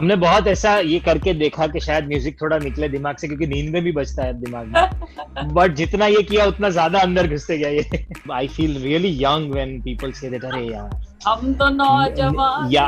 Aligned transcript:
हमने 0.00 0.16
बहुत 0.16 0.46
ऐसा 0.46 0.76
ये 0.78 0.98
करके 1.06 1.32
देखा 1.34 1.66
कि 1.66 1.80
शायद 1.80 2.06
म्यूज़िक 2.08 2.40
थोड़ा 2.40 2.58
निकले 2.58 2.88
दिमाग 2.88 3.16
से 3.16 3.28
क्योंकि 3.28 3.46
नींद 3.46 3.72
में 3.72 3.82
भी 3.84 3.92
बचता 3.92 4.24
है 4.24 4.32
दिमाग 4.40 4.66
में। 4.66 5.52
बट 5.54 5.74
जितना 5.74 6.06
ये 6.06 6.22
किया 6.22 6.44
उतना 6.46 6.70
ज़्यादा 6.70 6.98
अंदर 7.00 7.28
घुसते 7.28 7.58
गया 7.58 7.68
ये। 7.68 8.06
I 8.32 8.48
feel 8.48 8.78
really 8.82 9.12
young 9.22 9.52
when 9.52 9.80
people 9.82 10.12
say 10.12 10.30
that 10.30 10.44
अरे 10.44 10.64
यार. 10.66 10.90
हम 11.26 11.54
तो 11.54 11.68
नौजवान। 11.70 12.70
या। 12.72 12.86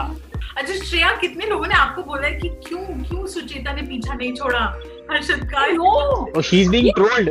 अच्छा 0.58 0.74
श्रेया 0.74 1.10
कितने 1.20 1.46
लोगों 1.46 1.66
ने 1.66 1.74
आपको 1.74 2.02
बोला 2.02 2.26
है 2.26 2.32
कि 2.38 2.48
क्यों 2.68 2.84
क्यों 3.02 3.26
सुचेता 3.26 3.72
ने 3.72 3.82
पीछा 3.82 4.14
नहीं 4.14 4.32
छोड़ा? 4.34 4.60
हर्षद 5.10 5.48
का? 5.52 5.66
Know. 5.74 6.28
oh 6.36 6.42
she 6.42 6.62
is 6.62 6.70
being 6.70 6.92
trolled. 6.96 7.30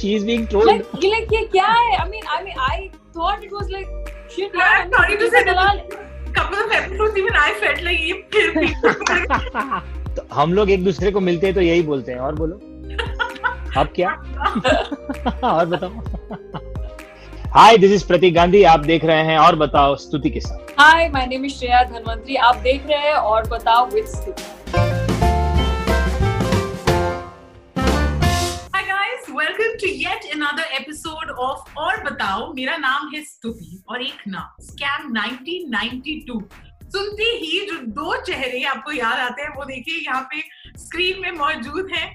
She 0.00 0.14
is 0.14 0.24
being 0.24 0.46
trolled. 0.46 0.70
Like, 0.70 1.04
ये 1.04 1.10
like 1.10 1.32
ये 1.34 1.44
क्या 1.52 1.66
है? 1.66 1.98
I 1.98 2.08
mean, 2.10 2.24
I 2.36 2.42
mean, 2.44 2.58
I 2.70 2.90
thought 3.14 3.44
it 3.44 3.52
was 3.52 3.70
like 3.76 3.88
shit. 4.34 4.58
Yeah, 4.62 4.88
sorry 4.96 5.16
to 5.18 5.30
say 5.30 5.44
couple 6.34 6.58
of 6.64 6.72
episodes 6.78 7.18
even 7.22 7.36
I 7.42 7.50
felt 7.62 7.82
like 7.82 8.00
ये 8.00 8.12
फिर 8.32 8.50
भी 8.58 8.68
तो 10.16 10.26
हम 10.34 10.52
लोग 10.52 10.70
एक 10.70 10.84
दूसरे 10.84 11.10
को 11.10 11.20
मिलते 11.20 11.46
हैं 11.46 11.54
तो 11.54 11.60
यही 11.60 11.82
बोलते 11.82 12.12
हैं। 12.12 12.18
और 12.18 12.34
बोलो। 12.34 12.60
अब 13.80 13.88
क्या? 13.96 14.10
और 15.48 15.66
बताओ। 15.66 15.90
Hi 17.54 17.76
this 17.78 17.92
is 17.92 18.06
Prateek 18.06 18.34
Gandhi 18.34 18.62
आप 18.62 18.80
देख 18.80 19.04
रहे 19.04 19.22
हैं 19.22 19.38
और 19.38 19.56
बताओ 19.56 19.96
स्तुति 19.96 20.30
के 20.30 20.40
साथ। 20.40 20.80
Hi 20.80 21.08
my 21.08 21.26
name 21.26 21.44
is 21.44 21.54
Shreya 21.54 21.82
Dhanvantari 21.82 22.36
आप 22.36 22.56
देख 22.56 22.86
रहे 22.90 22.98
हैं 22.98 23.14
और 23.14 23.48
बताओ 23.48 23.86
विद 23.86 24.04
Steve. 24.04 24.97
Of 31.40 31.76
और 31.78 32.02
बताओ 32.04 32.52
मेरा 32.54 32.76
नाम 32.76 33.08
है 33.14 33.22
स्तुति 33.24 33.82
और 33.88 34.02
एक 34.02 34.22
नाम 34.28 34.62
स्कैम 34.64 35.12
1992 35.14 36.40
सुनते 36.92 37.24
ही 37.40 37.58
जो 37.66 37.78
दो 37.96 38.16
चेहरे 38.22 38.62
आपको 38.64 38.92
याद 38.92 39.18
आते 39.20 39.42
हैं 39.42 39.54
वो 39.56 39.64
देखिए 39.64 39.98
यहाँ 39.98 40.22
पे 40.32 40.42
स्क्रीन 40.78 41.20
में 41.22 41.30
मौजूद 41.38 41.90
हैं 41.92 42.06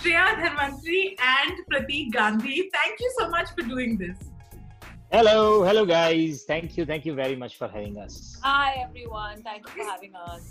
Shreya 0.00 0.26
Dhanvantari 0.36 1.00
and 1.20 1.64
Prateek 1.68 2.10
Gandhi. 2.14 2.62
Thank 2.74 3.02
you 3.02 3.08
so 3.10 3.28
much 3.28 3.48
for 3.50 3.68
doing 3.68 3.98
this 3.98 4.28
hello 5.14 5.64
hello 5.64 5.84
guys 5.86 6.44
thank 6.50 6.78
you 6.78 6.84
thank 6.86 7.06
you 7.06 7.14
very 7.14 7.36
much 7.36 7.56
for 7.60 7.70
having 7.74 7.96
us 8.04 8.16
Hi 8.44 8.70
everyone, 8.84 9.44
thank 9.46 9.68
you 9.68 9.76
for 9.76 9.90
having 9.90 10.18
us. 10.24 10.42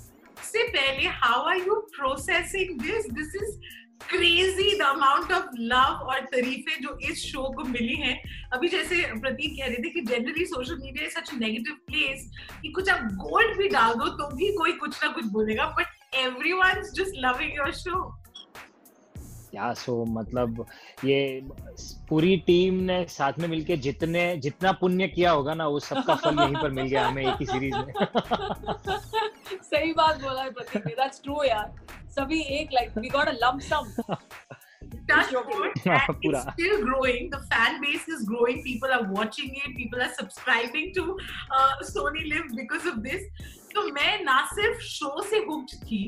से 0.44 0.64
पहले 0.70 1.08
how 1.22 1.44
are 1.50 1.58
you 1.58 1.76
processing 1.96 2.80
this 2.82 3.10
this 3.12 3.36
is 3.36 3.56
crazy 4.02 4.78
the 4.78 4.82
amount 4.82 5.32
of 5.32 5.46
love 5.60 6.06
और 6.12 6.20
तारीफें 6.20 6.82
जो 6.82 6.98
इस 7.10 7.24
show 7.26 7.44
को 7.54 7.64
मिली 7.64 7.96
हैं। 7.96 8.20
अभी 8.54 8.68
जैसे 8.68 9.02
प्रतीक 9.20 9.58
कह 9.58 9.66
रहे 9.66 9.84
थे 9.84 9.90
कि 9.90 10.02
generally 10.02 10.46
social 10.46 10.78
media 10.84 11.06
is 11.06 11.14
such 11.14 11.34
negative 11.34 11.74
place 11.88 12.30
कि 12.62 12.68
कुछ 12.68 12.90
आप 12.90 13.04
गोल्ड 13.04 13.58
भी 13.58 13.70
डाल 13.70 13.94
दो 13.94 14.08
तो 14.08 14.36
भी 14.36 14.54
कोई 14.56 14.72
कुछ 14.72 15.04
ना 15.04 15.12
कुछ 15.12 15.26
बोलेगा 15.26 15.66
but 15.80 16.16
everyone 16.16 16.82
just 16.82 17.12
loving 17.16 17.56
your 17.58 17.72
show 17.72 18.20
yeah 19.56 19.74
so 19.74 20.06
मतलब 20.06 20.66
ये 21.06 21.42
पूरी 22.10 22.38
टीम 22.38 22.74
ने 22.74 23.06
साथ 23.10 23.34
में 23.40 23.48
मिलके 23.48 23.78
जितने 23.78 24.38
जितना 24.38 24.72
पुण्य 24.72 25.08
किया 25.08 25.32
होगा 25.32 25.54
ना 25.54 25.68
वो 25.68 25.80
सबका 25.80 26.16
फल 26.16 26.40
यहीं 26.40 26.56
पर 26.56 26.72
मिल 26.72 26.86
गया 26.86 27.08
हमें 27.08 27.24
एक 27.26 27.36
ही 27.40 27.46
सीरीज़ 27.46 27.76
में। 27.76 27.94
सही 29.64 29.94
बात 29.94 30.22
बोला 30.22 30.42
है 30.42 30.52
प्रतीक 30.52 30.86
ने 30.88 30.96
that's 30.96 31.24
true 31.28 31.46
यार। 31.46 31.87
सभी 32.20 32.40
एक 32.60 32.74
like 32.74 32.98
we 32.98 33.10
got 33.10 33.28
a 33.28 33.32
lump 33.34 33.60
sum 33.64 33.92
touch 35.10 35.34
पूरा। 35.36 36.40
Still 36.42 36.76
growing 36.78 37.30
the 37.32 37.38
fan 37.52 37.80
base 37.82 38.06
is 38.10 38.26
growing 38.28 38.60
people 38.62 38.92
are 38.92 39.06
watching 39.10 39.58
it 39.58 39.76
people 39.76 40.02
are 40.02 40.10
subscribing 40.14 40.94
to 40.96 41.18
Sony 41.90 42.24
LIV 42.30 42.56
because 42.56 42.88
of 42.90 42.98
this 43.10 43.52
तो 43.76 43.84
मैं 43.94 44.24
ना 44.24 44.40
सिर्फ़ 44.54 44.80
शो 44.86 45.22
से 45.30 45.38
हुक्ड 45.50 45.76
थी 45.84 46.02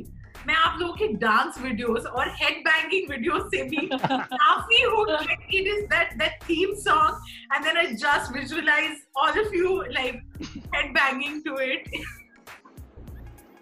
मैं 0.47 0.55
आप 0.55 0.77
लोगों 0.79 0.93
के 0.95 1.07
डांस 1.21 1.57
वीडियोस 1.61 2.05
और 2.07 2.29
हेड 2.35 2.59
बैंगिंग 2.65 3.09
वीडियोस 3.09 3.49
से 3.51 3.63
भी 3.69 3.87
काफ़ी 3.95 4.81
hooked 4.83 5.31
it 5.31 5.67
is 5.67 5.83
that 5.93 6.13
that 6.19 6.39
theme 6.43 6.73
song 6.83 7.53
and 7.53 7.65
then 7.65 7.77
I 7.77 7.93
just 8.03 8.31
visualize 8.37 9.01
all 9.17 9.39
of 9.41 9.55
you 9.55 9.81
like 9.89 10.21
head 10.75 10.91
banging 10.93 11.41
to 11.45 11.59
it 11.61 11.91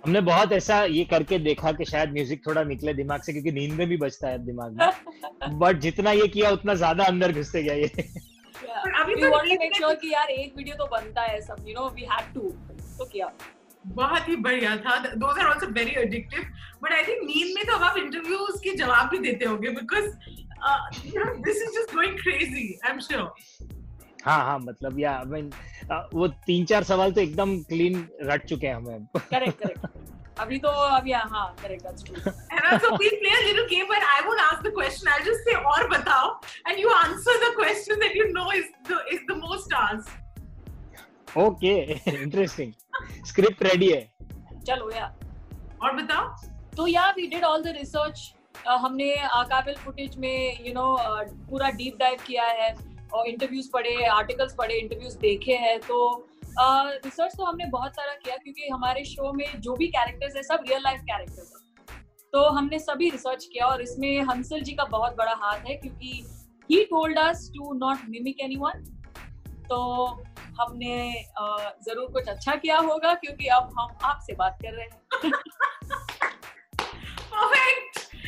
हमने 0.06 0.22
बहुत 0.22 0.52
ऐसा 0.54 0.84
ये 0.86 1.04
करके 1.12 1.38
देखा 1.46 1.72
कि 1.80 1.86
शायद 1.86 2.12
म्यूज़िक 2.14 2.46
थोड़ा 2.48 2.64
निकले 2.64 2.94
दिमाग 2.94 3.22
से 3.24 3.32
क्योंकि 3.34 3.52
नींद 3.52 3.74
में 3.80 3.88
भी 3.90 3.98
बचता 3.98 4.28
है 4.30 4.38
दिमाग 4.46 4.78
में। 4.82 5.58
बट 5.60 5.80
जितना 5.86 6.12
ये 6.12 6.28
किया 6.36 6.50
उतना 6.58 6.74
ज़्यादा 6.84 7.04
अंदर 7.04 7.32
घुसते 7.34 7.64
गया 7.64 7.74
ये। 7.76 7.88
Yeah. 7.88 9.02
अभी 9.02 9.16
तो 9.16 9.28
wanted 9.30 9.42
to 9.42 9.48
नींद 9.50 9.60
make 9.62 9.72
में- 9.72 9.82
sure 9.82 10.00
कि 10.02 10.14
यार 10.14 10.30
एक 10.32 10.54
वीडियो 10.58 10.76
तो 10.76 10.86
बनता 10.92 11.22
है 11.22 11.42
सब 11.42 11.66
you 11.68 11.76
know 11.78 11.88
we 11.98 12.08
had 12.14 12.32
to 12.38 12.52
तो 13.00 13.06
किया। 13.06 13.32
बहुत 13.98 14.28
ही 14.30 14.36
बढ़िया 14.46 14.76
था। 14.86 14.96
Those 15.24 15.40
are 15.40 15.48
also 15.48 15.68
very 15.74 15.92
addictive 16.02 16.42
but 16.84 16.92
I 16.94 17.04
think 17.08 17.22
नींद 17.28 17.54
में 17.56 17.66
तो 17.66 17.74
अब 17.76 17.84
आप 17.84 17.98
इंटरव्यूज़ 17.98 18.58
के 18.64 18.76
जवाब 18.78 19.10
भी 19.12 19.18
देते 19.30 19.46
होगे 19.46 19.70
because 19.80 20.08
this 21.46 21.62
is 21.62 21.70
just 21.80 21.94
going 21.96 22.18
crazy 22.22 22.68
I 22.86 22.92
am 22.92 23.00
sure 23.08 23.24
हाँ 24.28 24.44
हाँ 24.46 24.58
मतलब 24.60 25.00
या 25.00 25.12
आई 25.18 25.26
मीन 25.32 25.52
वो 26.14 26.28
तीन 26.46 26.66
चार 26.66 26.84
सवाल 26.84 27.12
तो 27.12 27.22
एकदम 27.22 27.58
क्लीन 27.70 28.08
रट 28.30 28.46
चुके 28.46 28.68
हैं 28.68 28.76
हमें 28.76 29.08
अभी 30.40 30.58
तो 30.64 30.70
अभी 30.70 31.12
हाँ 31.12 31.46
correct 31.62 31.86
and 31.86 32.82
play 32.82 33.32
little 33.44 33.64
game 33.70 33.86
but 33.90 34.04
I 34.08 34.22
won't 34.26 34.40
ask 34.40 34.62
the 34.68 34.72
question 34.74 35.08
I 35.12 35.24
just 35.26 35.50
say 35.50 35.54
और 35.72 35.88
बताओ 35.90 36.30
and 36.68 36.80
you 36.80 36.90
answer 36.90 37.38
the 37.46 37.54
question 37.56 38.00
that 38.00 38.16
you 38.18 38.26
know 38.34 38.52
is 38.54 38.66
the 38.92 39.06
is 39.14 39.22
the 39.32 39.38
most 39.38 39.74
ask 39.74 41.38
okay 41.38 41.74
interesting 42.12 42.72
script 43.28 43.64
ready 43.64 43.90
है। 43.92 44.02
चलो 44.68 44.90
yeah. 44.92 45.06
और 45.84 45.96
बताओ? 45.96 46.28
तो 46.78 46.88
yeah 46.88 47.10
we 47.18 47.28
did 47.28 47.44
all 47.44 47.64
the 47.64 47.74
research 47.78 48.34
हमने 48.68 49.16
काबिल 49.50 49.76
footage 49.86 50.18
में 50.18 50.66
यू 50.68 50.74
नो 50.74 50.86
पूरा 51.50 51.70
डीप 51.82 51.98
डाइव 52.00 52.18
किया 52.28 52.46
है। 52.62 52.70
इंटरव्यूज़ 53.28 53.70
पढ़े 53.74 54.06
आर्टिकल्स 54.06 54.54
पढ़े 54.54 54.74
इंटरव्यूज़ 54.74 55.18
देखे 55.18 55.54
हैं 55.54 55.80
तो 55.80 56.26
रिसर्च 56.60 57.34
तो 57.38 57.44
हमने 57.44 57.66
बहुत 57.66 57.92
सारा 57.92 58.14
किया 58.14 58.36
क्योंकि 58.38 58.68
हमारे 58.70 59.04
शो 59.06 59.34
में 59.34 59.46
जो 59.62 59.74
भी 59.74 59.88
कैरेक्टर्स 59.88 60.36
है 60.36 60.44
सब 60.44 60.64
रियल 60.68 60.82
लाइफ 60.84 61.02
कैरेक्टर्स 61.02 61.54
है। 61.54 61.66
तो 62.34 62.44
हमने 62.50 62.80
सभी 62.80 63.10
रिसर्च 63.10 63.46
किया 63.46 63.66
और 63.66 63.82
इसमें 63.82 64.22
हंसल 64.22 64.62
जी 64.62 64.74
का 64.74 64.84
बहुत 64.84 65.16
बड़ा 65.16 65.34
हाथ 65.34 65.60
है 65.60 65.76
क्योंकि 65.76 66.26
he 66.72 66.84
told 66.84 67.20
us 67.20 67.52
to 67.56 67.74
not 67.74 67.98
mimic 68.10 68.40
anyone 68.42 68.84
तो 69.70 70.06
हमने 70.62 71.26
uh, 71.42 71.70
ज़रूर 71.86 72.12
कुछ 72.12 72.28
अच्छा 72.28 72.56
किया 72.56 72.78
होगा 72.78 73.14
क्योंकि 73.14 73.48
अब 73.48 73.74
हम 73.80 73.98
आपसे 74.04 74.34
बात 74.34 74.58
कर 74.62 74.74
रहे 74.74 74.86
हैं। 74.86 75.32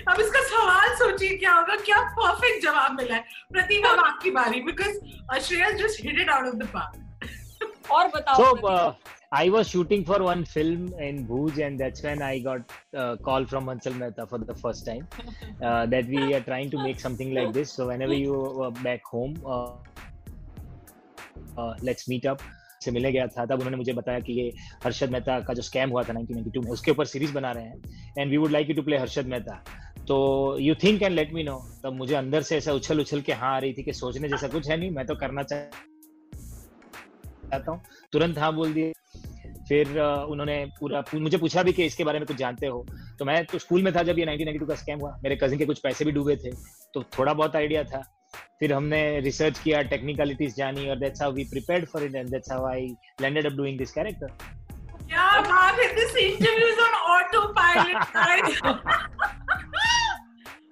अब 0.08 0.20
इसका 0.22 0.42
सवाल 0.50 0.96
सोचिए 0.96 1.38
क्या 1.38 1.54
होगा 1.54 1.76
क्या 1.86 2.02
परफेक्ट 2.18 2.64
जवाब 2.64 2.98
मिला 3.02 3.16
है 3.16 3.24
प्रतीक 3.52 3.86
अब 3.86 4.00
आपकी 4.06 4.32
बारी 4.32 4.62
because 4.64 5.40
Shreya 5.48 5.70
just 5.84 6.04
hit 6.06 6.20
it 6.20 6.30
out 6.30 6.48
of 6.48 6.56
the 6.56 6.68
park 6.74 7.08
और 7.92 8.08
बताओ 8.16 8.44
So 8.44 8.68
uh, 8.68 8.94
I 9.32 9.50
was 9.50 9.70
shooting 9.70 10.04
for 10.06 10.18
one 10.24 10.44
film 10.44 10.86
in 11.00 11.18
Bhuj, 11.26 11.58
and 11.66 11.80
that's 11.80 12.04
when 12.04 12.22
I 12.22 12.40
got 12.40 12.72
a 12.94 13.18
call 13.18 13.46
from 13.46 13.66
Hansal 13.66 13.96
Mehta 13.96 14.26
for 14.26 14.40
the 14.40 14.56
first 14.56 14.86
time 14.86 15.08
uh, 15.62 15.86
that 15.88 16.08
we 16.08 16.24
are 16.34 16.42
trying 16.42 16.72
to 16.72 16.84
make 16.84 17.00
something 17.00 17.34
like 17.34 17.52
this. 17.54 17.72
So 17.72 17.88
whenever 17.88 18.14
you 18.14 18.40
are 18.64 18.72
back 18.72 19.06
home, 19.06 19.36
uh, 19.46 19.74
uh, 21.58 21.74
let's 21.82 22.08
meet 22.08 22.26
up. 22.26 22.48
से 22.84 22.92
मिलने 22.92 23.12
गया 23.12 23.26
था 23.28 23.46
तब 23.46 23.60
उन्होंने 23.60 23.78
मुझे 23.78 23.94
बताया 23.94 24.20
कि 24.20 24.34
ये 24.34 24.52
हर्षद 24.84 25.12
मेहता 25.12 25.40
का 25.48 25.54
जो 25.54 25.62
स्कैम 25.62 25.90
हुआ 25.90 26.04
था 26.04 26.14
1992 26.14 26.64
में 26.66 26.72
उसके 26.72 26.92
ऊपर 26.92 27.06
सीरीज़ 27.06 27.34
बना 27.34 27.52
रहे 27.52 27.64
हैं 27.64 28.14
and 28.20 28.32
we 28.32 28.38
would 28.38 28.52
like 28.52 28.70
you 28.70 28.76
to 28.76 28.82
play 28.84 28.98
Harshad 28.98 29.28
Mehta 29.28 29.64
तो 30.10 30.16
you 30.60 30.76
think 30.84 31.02
and 31.02 31.14
let 31.16 31.34
me 31.34 31.44
know 31.44 31.56
तब 31.84 31.94
मुझे 31.94 32.16
अंदर 32.16 32.42
से 32.42 32.58
ऐसा 32.58 32.74
उछल 32.74 33.00
उछल 33.00 33.22
के 33.22 33.34
हाँ 33.34 33.56
आ 33.56 33.58
रही 33.58 33.74
थी 33.74 33.84
कि 33.84 33.94
सोचने 33.94 34.30
जैसा 34.30 34.48
कुछ 34.48 34.70
है 34.70 34.78
नहीं 34.78 34.92
मैं 34.92 35.06
तो 35.08 35.16
करना 35.16 35.44
चाहता 35.44 35.72
हूँ। 37.72 37.82
तुरंत 38.14 38.38
हाँ 38.38 38.54
बोल 38.56 38.74
दिए। 38.74 38.94
फिर 39.68 40.00
उन्होंने 40.00 40.66
पूरा 40.80 41.04
मुझे 41.16 41.38
पूछा 41.38 41.64
भी 41.64 41.74
कि 41.74 41.86
इसके 41.86 42.04
बारे 42.04 42.20
में 42.20 42.26
कुछ 42.28 42.38
जानते 42.38 42.68
हो। 42.68 42.86
तो 43.20 43.26
मैं 43.26 43.46
तो 43.46 43.58
स्कूल 43.60 43.84
में 43.84 43.94
था 43.96 44.04
जब 44.04 44.20
ये 44.20 44.26
1992 44.26 44.68
का 44.68 44.76
स्कैम 44.76 45.00
हुआ। 45.00 45.12
मेरे 45.24 45.36
कजिन 45.44 45.58
के 45.60 45.66
कुछ 45.66 45.80
पैसे 45.80 46.06
भी 46.06 46.12
डूबे 46.12 46.36
थे। 46.36 46.52
तो 46.94 47.04
थोड़ा 47.18 47.34
बहुत 47.34 47.56
आइडिया 47.56 47.84
था। 47.84 48.02
फिर 48.60 48.74
हमने 48.74 49.20
रिसर्च 49.22 49.60
किया 49.60 49.82
टेक्निकलिटीज 49.92 50.56
जानी 50.56 50.90
और 50.90 51.00
that's 51.00 51.22
how 51.22 51.32
we 51.34 51.44
prepared 51.52 51.86
for 51.90 52.04
it 52.04 52.16
and 52.16 52.30
that's 52.30 52.52
how 52.52 52.66
I 52.68 52.88
landed 53.22 53.46
up 53.46 53.54
doing 53.58 53.78
this 53.78 53.92
character 53.92 54.28
क्या 55.10 55.28
बात 55.42 55.80
है? 55.80 55.88
This 55.96 56.16
interview 56.18 56.68
is 56.68 56.80
on 56.80 56.94
auto 57.14 57.42
pilot 57.54 57.98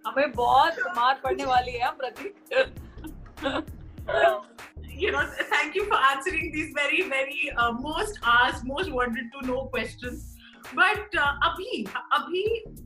हमें 0.07 0.31
बहुत 0.33 0.79
मार 0.97 1.19
पड़ने 1.23 1.45
वाली 1.45 1.71
है 1.71 1.87
हम 1.87 1.97
प्रतीक 2.03 2.35
you 4.99 5.11
know, 5.11 5.23
thank 5.49 5.75
you 5.75 5.85
for 5.85 5.97
answering 6.09 6.51
these 6.51 6.69
very, 6.75 7.01
very 7.09 7.51
uh, 7.55 7.71
most 7.71 8.19
asked, 8.23 8.65
most 8.65 8.91
wanted 8.91 9.27
to 9.33 9.45
know 9.47 9.65
questions. 9.65 10.23
But 10.73 11.17
uh, 11.23 11.33
Abhi, 11.49 11.87
Abhi, 12.19 12.45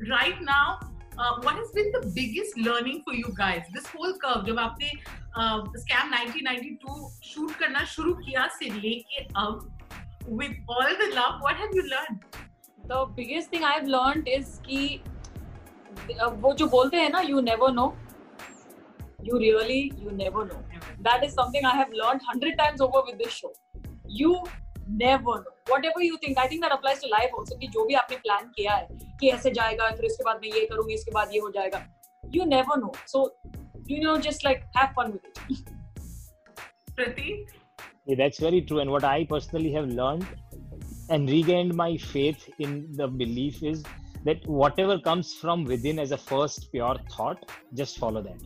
right 0.10 0.42
now, 0.42 0.80
uh, 1.18 1.36
what 1.42 1.56
has 1.56 1.72
been 1.72 1.92
the 1.94 2.12
biggest 2.16 2.58
learning 2.58 3.04
for 3.06 3.14
you 3.14 3.34
guys? 3.38 3.64
This 3.74 3.88
whole 3.94 4.18
curve, 4.26 4.44
जब 4.46 4.60
आपने 4.60 4.92
uh, 5.36 5.62
Scam 5.86 6.12
1992 6.18 6.98
shoot 7.32 7.56
करना 7.62 7.86
शुरू 7.96 8.14
किया 8.26 8.48
से 8.58 8.70
लेके 8.82 9.26
अब, 9.46 9.72
with 10.28 10.54
all 10.68 11.02
the 11.04 11.10
love, 11.16 11.42
what 11.42 11.56
have 11.56 11.80
you 11.80 11.88
learned? 11.96 12.42
the 12.88 13.06
biggest 13.16 13.50
thing 13.50 13.64
I've 13.64 13.88
learned 13.88 14.28
is 14.28 14.60
कि 14.68 15.00
uh, 15.00 15.21
वो 16.42 16.54
जो 16.54 16.68
बोलते 16.68 16.98
हैं 16.98 17.10
ना 17.10 17.20
you 17.22 17.42
never 17.42 17.72
know 17.74 17.86
you 19.26 19.38
really 19.38 19.82
you 20.04 20.12
never 20.16 20.46
know 20.46 20.62
that 21.08 21.24
is 21.24 21.32
something 21.32 21.66
I 21.68 21.78
have 21.78 21.92
learn 21.96 22.20
hundred 22.30 22.58
times 22.58 22.82
over 22.82 23.06
with 23.06 23.16
this 23.24 23.34
show 23.34 23.54
you 24.20 24.34
never 25.04 25.40
know 25.40 25.74
whatever 25.86 26.04
you 26.04 26.18
think 26.28 26.40
I 26.40 26.48
think 26.48 26.62
that 26.62 26.72
applies 26.72 27.02
to 27.02 27.08
life 27.08 27.36
also 27.40 27.58
कि 27.58 27.68
जो 27.76 27.86
भी 27.86 27.94
आपने 28.04 28.18
plan 28.18 28.52
किया 28.58 28.76
है 28.76 28.88
कि 29.20 29.30
ऐसे 29.30 29.52
जाएगा 29.52 29.90
फिर 29.96 30.06
उसके 30.06 30.24
बाद 30.24 30.40
मैं 30.44 30.58
ये 30.58 30.66
करूँगी 30.66 30.94
इसके 30.94 31.12
बाद 31.12 31.34
ये 31.34 31.40
हो 31.40 31.50
जाएगा. 31.52 31.86
You 32.36 32.46
never 32.46 32.78
know 32.80 32.92
so 33.08 33.24
you 33.90 34.04
know 34.04 34.18
just 34.28 34.46
like 34.46 34.64
have 34.78 34.94
fun 35.00 35.12
with 35.12 35.52
it 35.52 35.70
Prateek 36.96 37.50
Yeah, 38.10 38.18
that's 38.20 38.40
very 38.40 38.60
true. 38.70 38.78
And 38.82 38.92
what 38.92 39.04
I 39.08 39.26
personally 39.26 39.72
have 39.72 39.90
learned 39.98 40.26
and 41.10 41.30
regained 41.30 41.76
my 41.82 41.90
faith 41.98 42.46
in 42.60 42.72
the 42.94 43.08
belief 43.20 43.60
is 43.64 43.84
that 44.25 44.47
whatever 44.47 44.99
comes 44.99 45.35
from 45.35 45.65
within 45.65 45.99
as 45.99 46.13
a 46.13 46.19
first 46.19 46.71
pure 46.73 46.97
thought, 47.17 47.51
just 47.75 47.99
follow 47.99 48.23
that. 48.23 48.41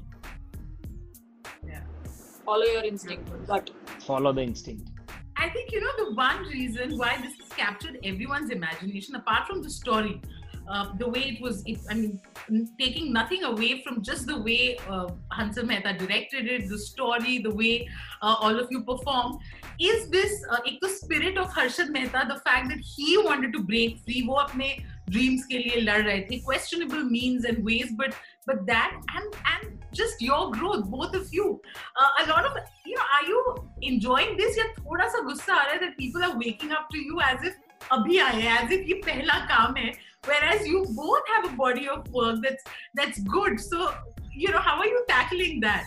follow 2.45 2.65
your 2.65 2.85
instinct 2.85 3.31
but 3.47 3.71
Follow 4.01 4.33
the 4.33 4.43
instinct. 4.43 4.91
I 5.37 5.49
think 5.51 5.73
you 5.73 5.81
know 5.81 5.93
the 5.99 6.15
one 6.15 6.43
reason 6.45 6.99
why 6.99 7.17
this 7.23 7.35
has 7.41 7.49
captured 7.57 7.99
everyone's 8.05 8.51
imagination, 8.51 9.15
apart 9.15 9.47
from 9.47 9.63
the 9.63 9.71
story, 9.71 10.21
uh, 10.69 10.93
the 10.99 11.09
way 11.09 11.21
it 11.33 11.41
was. 11.41 11.63
It, 11.67 11.79
I 11.89 11.95
mean, 11.95 12.21
n- 12.51 12.69
taking 12.79 13.13
nothing 13.13 13.45
away 13.45 13.83
from 13.83 14.03
just 14.03 14.27
the 14.27 14.41
way 14.43 14.79
uh, 14.89 15.09
Hansel 15.33 15.65
Mehta 15.65 15.93
directed 15.95 16.47
it, 16.47 16.69
the 16.69 16.79
story, 16.79 17.39
the 17.39 17.55
way 17.55 17.89
uh, 18.23 18.37
all 18.41 18.59
of 18.59 18.69
you 18.71 18.83
performed, 18.83 19.39
is 19.79 20.09
this 20.11 20.45
uh, 20.51 20.59
एक 20.69 20.81
तो 20.83 20.89
spirit 20.89 21.39
of 21.39 21.49
Harshad 21.59 21.91
Mehta, 21.91 22.25
the 22.29 22.41
fact 22.41 22.69
that 22.69 22.81
he 22.81 23.17
wanted 23.19 23.53
to 23.53 23.61
break 23.61 24.01
free, 24.05 24.27
वो 24.27 24.35
अपने 24.47 24.77
dreams 25.10 25.46
के 25.46 25.58
लिए 25.58 25.82
लड़ 25.82 26.02
रहे 26.02 26.20
थे, 26.30 26.44
questionable 26.44 27.04
means 27.04 27.46
and 27.46 27.64
ways, 27.64 27.92
but 28.02 28.16
but 28.48 28.66
that 28.68 28.94
and 29.16 29.36
and 29.54 29.86
just 29.94 30.22
your 30.22 30.52
growth, 30.52 30.86
both 30.86 31.14
of 31.16 31.34
you. 31.34 31.62
Uh, 31.96 32.24
a 32.24 32.30
lot 32.30 32.46
of 32.46 32.58
you 32.86 32.96
know, 32.96 33.04
are 33.18 33.26
you 33.28 33.56
enjoying 33.82 34.36
this? 34.38 34.58
या 34.58 34.66
थोड़ा 34.80 35.08
सा 35.08 35.24
गुस्सा 35.30 35.54
आ 35.54 35.64
रहा 35.64 35.74
है 35.74 35.80
that 35.80 35.98
people 35.98 36.24
are 36.24 36.36
waking 36.38 36.72
up 36.72 36.90
to 36.96 36.98
you 36.98 37.22
as 37.30 37.48
if 37.52 37.54
अभी 37.92 38.18
आए 38.20 38.42
हैं, 38.42 38.58
as 38.58 38.72
if 38.72 38.88
ये 38.90 39.02
पहला 39.06 39.40
काम 39.54 39.76
है, 39.78 39.94
whereas 40.28 40.68
you 40.68 40.84
both 41.02 41.34
have 41.36 41.50
a 41.52 41.56
body 41.56 41.88
of 41.88 42.08
work 42.12 42.42
that's 42.46 42.64
that's 42.96 43.20
good. 43.38 43.60
So 43.60 43.92
you 44.36 44.50
know, 44.50 44.60
how 44.60 44.78
are 44.80 44.88
you 44.88 45.04
tackling 45.08 45.60
that? 45.62 45.86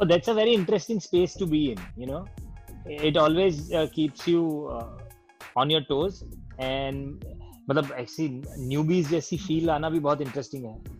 Oh, 0.00 0.06
that's 0.06 0.28
a 0.28 0.34
very 0.34 0.54
interesting 0.54 1.00
space 1.00 1.34
to 1.34 1.46
be 1.46 1.72
in. 1.72 1.78
You 1.96 2.06
know, 2.06 2.24
it 2.86 3.16
always 3.16 3.72
uh, 3.72 3.86
keeps 3.92 4.26
you 4.26 4.68
uh, 4.72 4.88
on 5.56 5.70
your 5.70 5.82
toes 5.82 6.24
and 6.58 7.24
मतलब 7.70 7.92
ऐसी 7.98 8.28
newbies 8.58 9.08
जैसी 9.10 9.36
feel 9.38 9.70
आना 9.70 9.90
भी 9.90 10.00
बहुत 10.00 10.20
interesting 10.20 10.64
है। 10.64 10.98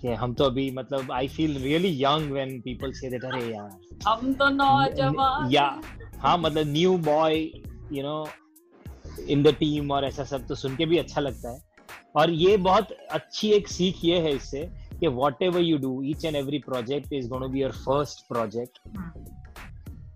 कि 0.00 0.12
हम 0.14 0.34
तो 0.34 0.44
अभी 0.44 0.70
मतलब 0.70 1.10
I 1.12 1.28
feel 1.28 1.56
really 1.62 1.88
young 2.02 2.30
when 2.32 2.60
people 2.60 2.92
say 2.92 3.10
that 3.10 3.24
अरे 3.24 3.42
यार। 3.46 3.70
हम 4.06 4.32
तो 4.34 4.48
नौजवान। 4.50 5.50
या 5.52 5.64
हाँ 6.18 6.36
मतलब 6.38 6.66
new 6.68 6.96
boy 7.06 7.38
you 7.92 8.02
know 8.02 8.26
in 9.28 9.42
the 9.42 9.54
team 9.54 9.90
और 9.92 10.04
ऐसा 10.04 10.24
सब 10.24 10.46
तो 10.46 10.54
सुन 10.54 10.76
के 10.76 10.86
भी 10.86 10.98
अच्छा 10.98 11.20
लगता 11.20 11.50
है। 11.50 11.58
और 12.16 12.30
ये 12.30 12.56
बहुत 12.58 12.92
अच्छी 13.12 13.50
एक 13.52 13.68
सीख 13.68 14.04
ये 14.04 14.18
है 14.20 14.34
इससे 14.36 14.60
कि 15.00 15.06
whatever 15.42 15.60
you 15.60 15.78
do 15.78 16.02
each 16.04 16.24
and 16.24 16.36
every 16.36 16.58
project 16.58 17.12
is 17.12 17.28
going 17.28 17.44
to 17.44 17.50
be 17.52 17.60
your 17.60 17.72
first 17.84 18.26
project 18.28 18.78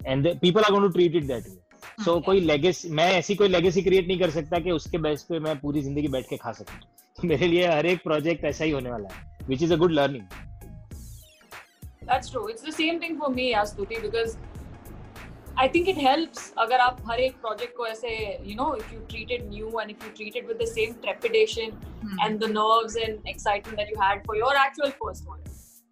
and 0.06 0.28
people 0.40 0.62
are 0.62 0.70
going 0.70 0.86
to 0.86 0.92
treat 0.92 1.16
it 1.16 1.24
that 1.24 1.48
way 1.48 1.56
so 2.00 2.10
so, 2.14 2.24
कोई 2.24 2.40
लेगेसी 2.40 2.88
मैं 2.98 3.10
ऐसी 3.18 3.34
कोई 3.34 3.48
लेगेसी 3.48 3.82
क्रिएट 3.82 4.06
नहीं 4.08 4.18
कर 4.20 4.30
सकता 4.30 4.58
कि 4.60 4.70
उसके 4.70 4.98
बेस 5.06 5.22
पे 5.28 5.38
मैं 5.46 5.58
पूरी 5.60 5.82
ज़िंदगी 5.82 6.08
बैठ 6.16 6.28
के 6.28 6.36
खा 6.36 6.52
सकूँ 6.52 6.80
तो 7.16 7.28
मेरे 7.28 7.46
लिए 7.46 7.66
हर 7.72 7.86
एक 7.86 8.02
प्रोजेक्ट 8.04 8.44
ऐसा 8.44 8.64
ही 8.64 8.70
होने 8.70 8.90
वाला 8.90 9.14
है 9.14 9.46
which 9.48 9.62
is 9.62 9.72
a 9.72 9.76
good 9.84 9.92
learning 10.00 10.22
that's 10.22 10.42
That's 12.08 12.30
true. 12.32 12.48
It's 12.52 12.64
the 12.64 12.72
same 12.78 12.98
thing 13.02 13.14
for 13.20 13.28
me, 13.34 13.44
Astuti, 13.58 13.98
because 14.00 14.32
I 15.62 15.68
think 15.74 15.86
it 15.92 16.00
helps 16.06 16.52
अगर 16.58 16.80
आप 16.86 16.98
हर 17.10 17.20
एक 17.20 17.40
project 17.44 17.76
को 17.76 17.86
ऐसे 17.86 18.16
you 18.48 18.56
know 18.58 18.66
if 18.80 18.92
you 18.94 19.00
treat 19.12 19.30
it 19.38 19.46
new 19.52 19.70
and 19.82 19.94
if 19.94 20.04
you 20.06 20.10
treat 20.20 20.36
it 20.42 20.50
with 20.52 20.58
the 20.64 20.70
same 20.72 20.96
trepidation 21.06 21.76
Hmm. 22.04 22.18
and 22.24 22.40
the 22.40 22.48
nerves 22.48 22.96
and 22.96 23.28
excitement 23.32 23.78
that 23.78 23.88
you 23.88 23.98
had 23.98 24.24
for 24.26 24.36
your 24.36 24.54
actual 24.54 24.90
first 25.02 25.26
one. 25.26 25.38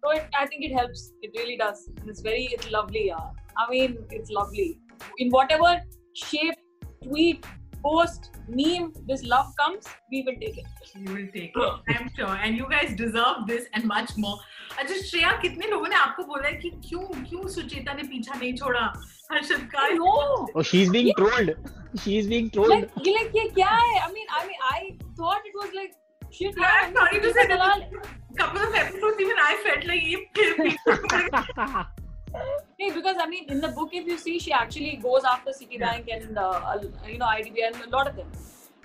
So 0.03 0.11
it, 0.11 0.25
I 0.39 0.45
think 0.45 0.63
it 0.65 0.73
helps. 0.73 1.11
It 1.21 1.31
really 1.35 1.57
does. 1.57 1.79
And 1.99 2.09
it's 2.09 2.21
very 2.21 2.43
it's 2.57 2.69
lovely. 2.69 3.07
Yeah. 3.07 3.29
I 3.57 3.69
mean 3.69 3.97
it's 4.11 4.29
lovely. 4.29 4.67
In 5.18 5.30
whatever 5.30 5.80
shape, 6.14 6.54
tweet, 7.04 7.46
post, 7.82 8.30
meme, 8.48 8.92
this 9.06 9.22
love 9.24 9.46
comes, 9.58 9.86
we 10.12 10.22
will 10.26 10.34
take 10.40 10.58
it. 10.58 10.66
You 10.96 11.12
will 11.14 11.28
take 11.34 11.52
it. 11.54 11.96
I'm 11.96 12.10
sure. 12.16 12.36
And 12.42 12.56
you 12.56 12.66
guys 12.70 12.96
deserve 12.96 13.46
this 13.46 13.66
and 13.74 13.84
much 13.84 14.16
more. 14.16 14.38
अच्छा 14.78 14.94
श्रेया 15.10 15.30
कितने 15.42 15.66
लोगों 15.70 15.88
ने 15.88 15.96
आपको 15.96 16.24
बोला 16.24 16.48
है 16.48 16.54
कि 16.62 16.70
क्यों 16.88 17.02
क्यों 17.28 17.46
सुचेता 17.54 17.92
ने 17.94 18.02
पीछा 18.08 18.38
नहीं 18.38 18.54
छोड़ा 18.56 18.80
हर्षद 19.32 19.68
का 19.74 19.86
I 19.86 19.94
know. 20.00 20.48
Oh, 20.54 20.62
she's 20.62 20.90
being 20.90 21.12
trolled. 21.20 21.54
She's 22.02 22.26
being 22.26 22.50
trolled. 22.50 22.70
like, 22.70 22.90
ये 23.06 23.14
like 23.18 23.36
ये 23.36 23.48
क्या 23.54 23.68
है? 23.68 24.00
I 24.06 24.12
mean, 24.12 24.26
I 24.40 24.46
mean, 24.46 24.60
I 24.72 24.96
thought 25.20 25.48
it 25.52 25.54
was 25.62 25.70
like 25.74 25.94
shit. 26.30 26.54
Yeah, 26.58 26.80
I'm 26.82 26.94
sorry 26.94 27.20
to 27.20 27.32
say 27.38 27.46
Dalal. 27.46 27.80
that 27.80 28.36
couple 28.42 28.60
of 28.60 28.74
episodes 28.74 29.20
even 29.20 29.38
I 29.46 29.54
felt 29.64 29.86
like 29.92 30.02
ये 30.02 30.16
फिर 30.36 30.54
पीछे 30.60 32.01
Hey, 32.78 32.90
because 32.92 33.16
I 33.18 33.26
mean, 33.26 33.50
in 33.50 33.60
the 33.60 33.68
book, 33.68 33.90
if 33.92 34.06
you 34.06 34.18
see, 34.18 34.38
she 34.38 34.52
actually 34.52 34.96
goes 34.96 35.24
after 35.24 35.50
Citibank 35.50 36.06
and 36.12 36.38
uh, 36.38 36.48
uh, 36.50 36.82
you 37.06 37.18
know 37.18 37.26
IDB 37.26 37.66
and 37.66 37.76
a 37.86 37.88
lot 37.90 38.06
of 38.06 38.16
them. 38.16 38.26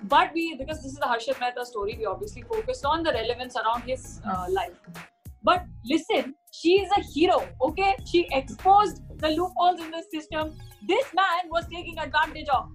But 0.04 0.32
we, 0.34 0.54
because 0.54 0.82
this 0.82 0.92
is 0.92 0.98
the 0.98 1.06
Harshad 1.06 1.40
Mehta 1.40 1.64
story, 1.64 1.96
we 1.98 2.06
obviously 2.06 2.42
focused 2.42 2.84
on 2.84 3.02
the 3.02 3.12
relevance 3.12 3.56
around 3.56 3.82
his 3.82 4.20
uh, 4.26 4.46
life. 4.50 4.72
But 5.42 5.64
listen, 5.84 6.34
she 6.52 6.80
is 6.80 6.90
a 6.96 7.02
hero. 7.02 7.46
Okay, 7.60 7.96
she 8.06 8.26
exposed 8.32 9.02
the 9.18 9.28
loopholes 9.28 9.80
in 9.80 9.90
the 9.90 10.02
system. 10.10 10.54
This 10.86 11.06
man 11.14 11.50
was 11.50 11.66
taking 11.72 11.98
advantage 11.98 12.48
of. 12.48 12.68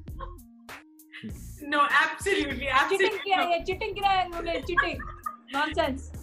No, 1.62 1.86
absolutely, 1.90 2.52
Cheating 2.56 2.70
absolutely. 2.70 3.20
किया 3.26 3.38
है, 3.38 3.66
cheating 3.66 3.94
किया 3.96 4.10
है 4.10 4.26
उन्होंने, 4.26 4.64
cheating. 4.66 5.00
Nonsense. 5.52 6.23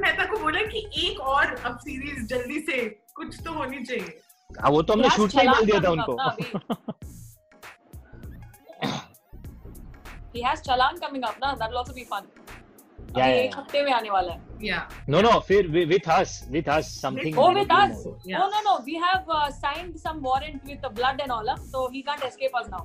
Mehta 0.00 0.24
को 0.30 0.38
बोला 0.42 0.62
कि 0.72 0.80
एक 1.06 1.20
और 1.34 1.54
अब 1.54 1.78
सीरीज़ 1.84 2.26
जल्दी 2.34 2.58
से 2.70 2.84
कुछ 3.16 3.40
तो 3.44 3.52
होनी 3.52 3.84
चाहिए 3.84 4.20
हाँ 4.60 4.70
वो 4.70 4.82
तो 4.82 4.92
हमने 4.92 5.08
शूट 5.16 5.34
में 5.34 5.46
बोल 5.46 5.64
दिया 5.66 5.80
था 5.84 5.90
उनको 5.90 6.16
up. 6.28 6.36
He 10.34 10.42
has 10.42 10.60
Chalan 10.62 11.00
coming 11.00 11.24
up 11.24 11.36
ना, 11.42 11.56
that 11.58 11.70
will 11.70 11.78
also 11.78 11.94
be 11.94 12.04
fun. 12.04 12.26
Yeah, 13.16 13.26
yeah, 13.26 13.36
एक 13.36 13.50
yeah. 13.50 13.58
हफ़्ते 13.58 13.82
में 13.84 13.92
आने 13.92 14.10
वाला 14.10 14.32
है. 14.32 14.40
Yeah. 14.62 14.82
नो 15.10 15.20
नो 15.22 15.38
फिर 15.48 15.68
with 15.92 16.08
us 16.16 16.32
with 16.56 16.68
us 16.74 16.90
something 17.04 17.38
Oh, 17.44 17.52
with 17.58 17.70
us? 17.76 18.02
Yeah. 18.26 18.42
Oh 18.42 18.48
no 18.54 18.60
no, 18.66 18.74
we 18.88 18.96
have 19.04 19.30
uh, 19.36 19.50
signed 19.50 19.98
some 20.02 20.20
warrant 20.28 20.64
with 20.72 20.82
the 20.82 20.90
blood 21.00 21.22
and 21.26 21.32
all, 21.36 21.48
huh? 21.48 21.56
so 21.72 21.88
he 21.94 22.02
can't 22.02 22.24
escape 22.28 22.54
us 22.54 22.68
now. 22.74 22.82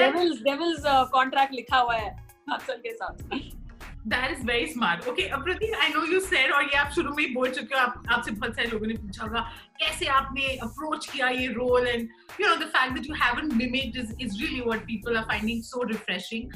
Devil's 0.00 0.40
devil's 0.48 0.84
uh, 0.94 1.04
contract 1.18 1.52
लिखा 1.60 1.78
हुआ 1.78 1.94
है 1.96 2.08
हंसल 2.52 2.80
के 2.86 2.94
साथ. 3.02 3.22
That 4.06 4.32
is 4.32 4.44
very 4.44 4.70
smart. 4.70 5.06
Okay, 5.08 5.30
Pratik, 5.30 5.70
I 5.80 5.88
know 5.88 6.04
you 6.04 6.20
said 6.20 6.50
और 6.52 6.64
ये 6.64 6.76
आप 6.78 6.90
शुरू 6.94 7.12
में 7.14 7.22
ही 7.24 7.32
बोल 7.34 7.50
चुके 7.50 7.74
हो 7.74 7.80
आप 7.80 8.02
आपसे 8.12 8.30
बहुत 8.30 8.54
सारे 8.56 8.68
लोगों 8.70 8.86
ने 8.86 8.94
पूछा 8.94 9.22
होगा 9.22 9.40
कैसे 9.80 10.06
आपने 10.16 10.58
approach 10.66 11.06
किया 11.12 11.28
ये 11.28 11.48
and 11.92 12.08
you 12.38 12.46
know 12.46 12.58
the 12.58 12.66
fact 12.66 12.94
that 12.96 13.06
you 13.06 13.14
haven't 13.14 13.56
mimicked 13.56 13.96
is 13.96 14.14
is 14.18 14.40
really 14.42 14.60
what 14.60 14.84
people 14.86 15.16
are 15.16 15.24
finding 15.24 15.62
so 15.62 15.82
refreshing. 15.84 16.52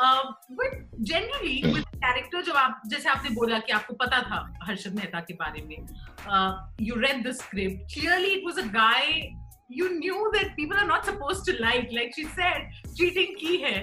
Uh, 0.00 0.32
but 0.50 0.70
generally 1.02 1.64
with 1.72 1.84
character 2.00 2.42
जब 2.46 2.56
आप 2.56 2.82
जैसे 2.86 3.08
आपने 3.08 3.30
बोला 3.34 3.58
कि 3.66 3.72
आपको 3.72 3.94
पता 3.94 4.22
था 4.30 4.40
हर्षद 4.68 4.94
मेहता 4.94 5.20
के 5.26 5.34
बारे 5.42 5.62
में 5.66 5.76
uh, 6.28 6.52
you 6.78 7.00
read 7.02 7.24
the 7.24 7.34
script 7.34 7.92
clearly 7.92 8.32
it 8.38 8.44
was 8.44 8.58
a 8.58 8.68
guy 8.68 9.34
you 9.68 9.92
knew 9.98 10.30
that 10.34 10.56
people 10.56 10.76
are 10.76 10.86
not 10.86 11.04
supposed 11.04 11.44
to 11.46 11.58
like 11.60 11.92
like 11.98 12.14
she 12.14 12.24
said 12.38 12.70
cheating 12.96 13.36
की 13.42 13.56
है 13.66 13.76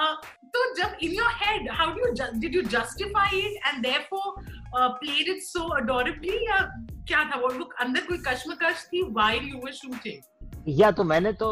uh, 0.00 0.14
तो 0.54 0.74
जब 0.76 1.70
how 1.78 1.92
do 1.94 2.00
you 2.00 2.14
ju- 2.14 2.38
did 2.40 2.54
you 2.54 2.62
justify 2.62 3.28
it 3.32 3.58
and 3.70 3.84
therefore 3.84 4.28
uh, 4.74 4.90
played 5.02 5.28
it 5.28 5.42
so 5.42 5.64
adorably 5.80 6.36
या 6.48 6.60
क्या 7.08 7.24
था 7.30 7.40
वो 7.40 7.48
लोग 7.58 7.74
अंदर 7.80 8.06
कोई 8.10 8.18
कश्मकश 8.28 8.84
थी 8.92 9.02
while 9.14 9.48
you 9.52 9.60
were 9.64 9.72
shooting 9.80 10.20
Yeah, 10.68 10.92
तो 10.92 11.04
मैंने 11.04 11.32
तो 11.42 11.48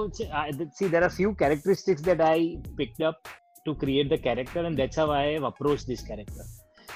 see 0.79 0.89
there 0.89 1.03
are 1.03 1.11
few 1.11 1.35
characteristics 1.35 2.03
that 2.03 2.21
I 2.21 2.59
picked 2.77 3.01
up 3.01 3.29
to 3.67 3.75
create 3.75 4.09
the 4.11 4.19
character 4.19 4.65
and 4.65 4.79
that's 4.79 4.97
how 4.97 5.11
I 5.11 5.27
have 5.33 5.43
approached 5.43 5.87
this 5.87 6.03
character. 6.03 6.45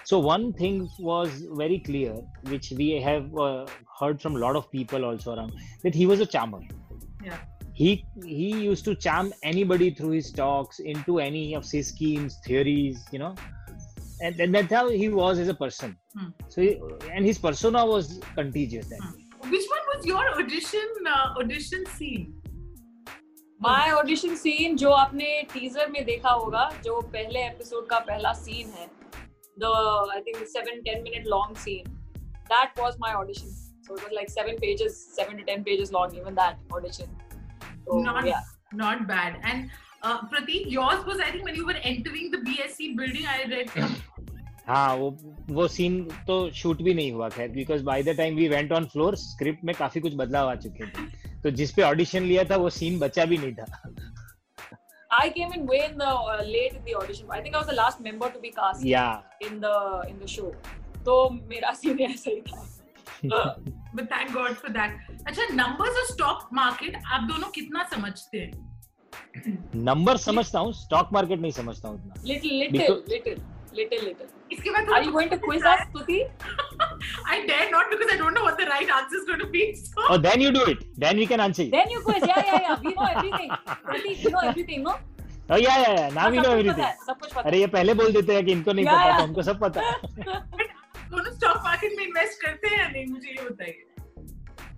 So 0.04 0.18
one 0.18 0.52
thing 0.52 0.88
was 0.98 1.30
very 1.60 1.78
clear, 1.78 2.14
which 2.48 2.72
we 2.76 3.00
have 3.00 3.36
uh, 3.36 3.66
heard 4.00 4.20
from 4.20 4.36
a 4.36 4.38
lot 4.38 4.56
of 4.56 4.70
people 4.70 5.04
also 5.04 5.34
around, 5.34 5.52
that 5.82 5.94
he 5.94 6.06
was 6.06 6.20
a 6.20 6.26
charmer. 6.26 6.60
Yeah. 7.24 7.36
He 7.79 8.05
he 8.23 8.51
used 8.63 8.85
to 8.85 8.95
charm 8.95 9.33
anybody 9.43 9.91
through 9.91 10.11
his 10.11 10.31
talks 10.31 10.79
into 10.79 11.19
any 11.19 11.55
of 11.55 11.69
his 11.69 11.89
schemes, 11.89 12.37
theories, 12.45 13.03
you 13.11 13.19
know, 13.19 13.35
and, 14.21 14.39
and 14.39 14.55
that's 14.55 14.73
how 14.73 14.87
he 14.89 15.09
was 15.09 15.39
as 15.39 15.49
a 15.49 15.53
person. 15.53 15.97
Hmm. 16.17 16.29
So 16.47 16.61
he, 16.61 16.79
and 17.11 17.25
his 17.25 17.37
persona 17.37 17.85
was 17.85 18.19
contagious. 18.35 18.87
Then. 18.87 19.25
which 19.49 19.65
one 19.69 19.85
was 19.93 20.05
your 20.05 20.23
audition 20.39 21.07
uh, 21.07 21.39
audition 21.39 21.85
scene 21.97 22.33
my 23.61 23.91
audition 23.91 24.35
scene 24.35 24.75
जो 24.77 24.89
आपने 24.91 25.25
teaser 25.53 25.89
में 25.91 26.03
देखा 26.05 26.29
होगा 26.29 26.69
जो 26.85 26.99
पहले 27.13 27.43
episode 27.47 27.87
का 27.89 27.99
पहला 28.07 28.33
scene 28.39 28.69
है 28.77 28.87
the 29.59 29.69
I 30.13 30.21
think 30.21 30.37
7 30.55 30.81
10 30.87 31.03
minute 31.03 31.27
long 31.33 31.57
scene 31.57 31.87
that 32.51 32.79
was 32.79 32.95
my 33.01 33.13
audition 33.19 33.47
so 33.87 33.95
it 33.95 34.03
was 34.03 34.13
like 34.13 34.29
7 34.33 34.59
pages 34.65 34.99
7 35.19 35.39
to 35.39 35.45
10 35.51 35.63
pages 35.69 35.93
long 35.97 36.17
even 36.19 36.37
that 36.41 36.75
audition 36.79 37.15
So 37.86 38.00
not 38.08 38.26
yeah 38.26 38.40
not 38.72 39.06
bad 39.06 39.38
and 39.42 39.70
uh, 40.02 40.18
Pratik 40.28 40.70
yours 40.70 41.04
was 41.06 41.20
I 41.20 41.30
think 41.30 41.44
when 41.44 41.54
you 41.54 41.66
were 41.66 41.80
entering 41.82 42.30
the 42.30 42.38
BSc 42.38 42.96
building 42.96 43.26
I 43.26 43.44
read 43.50 43.70
हाँ 44.68 44.94
वो 44.96 45.08
वो 45.50 45.66
scene 45.68 46.02
तो 46.26 46.34
shoot 46.54 46.82
भी 46.82 46.92
नहीं 46.94 47.12
हुआ 47.12 47.28
खैर 47.28 47.48
because 47.50 47.82
by 47.84 48.02
the 48.02 48.14
time 48.16 48.34
we 48.36 48.48
went 48.48 48.72
on 48.72 48.84
floor 48.92 49.16
script 49.16 49.64
में 49.64 49.74
काफ़ी 49.74 50.00
कुछ 50.00 50.14
बदलाव 50.16 50.48
आ 50.50 50.54
चुके 50.64 50.86
थे 50.86 51.06
तो 51.42 51.50
जिस 51.60 51.72
पे 51.74 51.82
ऑडिशन 51.82 52.22
लिया 52.22 52.44
था 52.50 52.56
वो 52.56 52.70
सीन 52.70 52.98
बचा 52.98 53.24
भी 53.32 53.38
नहीं 53.38 53.54
था 53.54 53.82
I 55.10 55.28
came 55.36 55.52
in 55.52 55.66
way 55.66 55.78
in 55.84 55.98
the 55.98 56.08
uh, 56.08 56.42
late 56.48 56.74
in 56.74 56.84
the 56.84 56.94
audition. 56.94 57.30
I 57.36 57.40
think 57.40 57.56
I 57.56 57.58
was 57.58 57.66
the 57.66 57.74
last 57.74 58.00
member 58.00 58.28
to 58.30 58.42
be 58.42 58.52
cast 58.58 58.84
या 58.86 59.06
in 59.46 59.58
the 59.64 59.72
in 60.10 60.20
the 60.20 60.28
show. 60.34 60.52
तो 61.04 61.16
मेरा 61.48 61.72
सीन 61.80 62.00
ऐसा 62.00 62.30
ही 62.30 62.40
था. 62.50 63.56
but 63.94 64.08
thank 64.08 64.32
God 64.32 64.56
for 64.56 64.70
that 64.70 65.09
अच्छा 65.26 65.42
numbers 65.54 65.96
और 65.96 66.04
stock 66.06 66.48
market 66.52 66.96
आप 67.06 67.22
दोनों 67.22 67.48
कितना 67.48 67.82
समझते 67.94 68.38
हैं? 68.38 68.68
नंबर 69.74 70.16
समझता 70.16 70.58
हूँ 70.58 70.72
स्टॉक 70.72 71.08
मार्केट 71.12 71.40
नहीं 71.40 71.52
समझता 71.52 71.88
हूँ 71.88 72.12
अरे 87.40 87.58
ये 87.60 87.66
पहले 87.66 87.94
बोल 87.94 88.12
देते 88.12 88.34
हैं 88.34 88.44
कि 88.46 88.52
इनको 88.52 88.72
नहीं 88.72 88.84
पता 88.86 89.16
तो 89.16 89.22
हमको 89.22 89.42
सब 89.42 89.60
पता 89.60 89.80
है। 89.80 90.00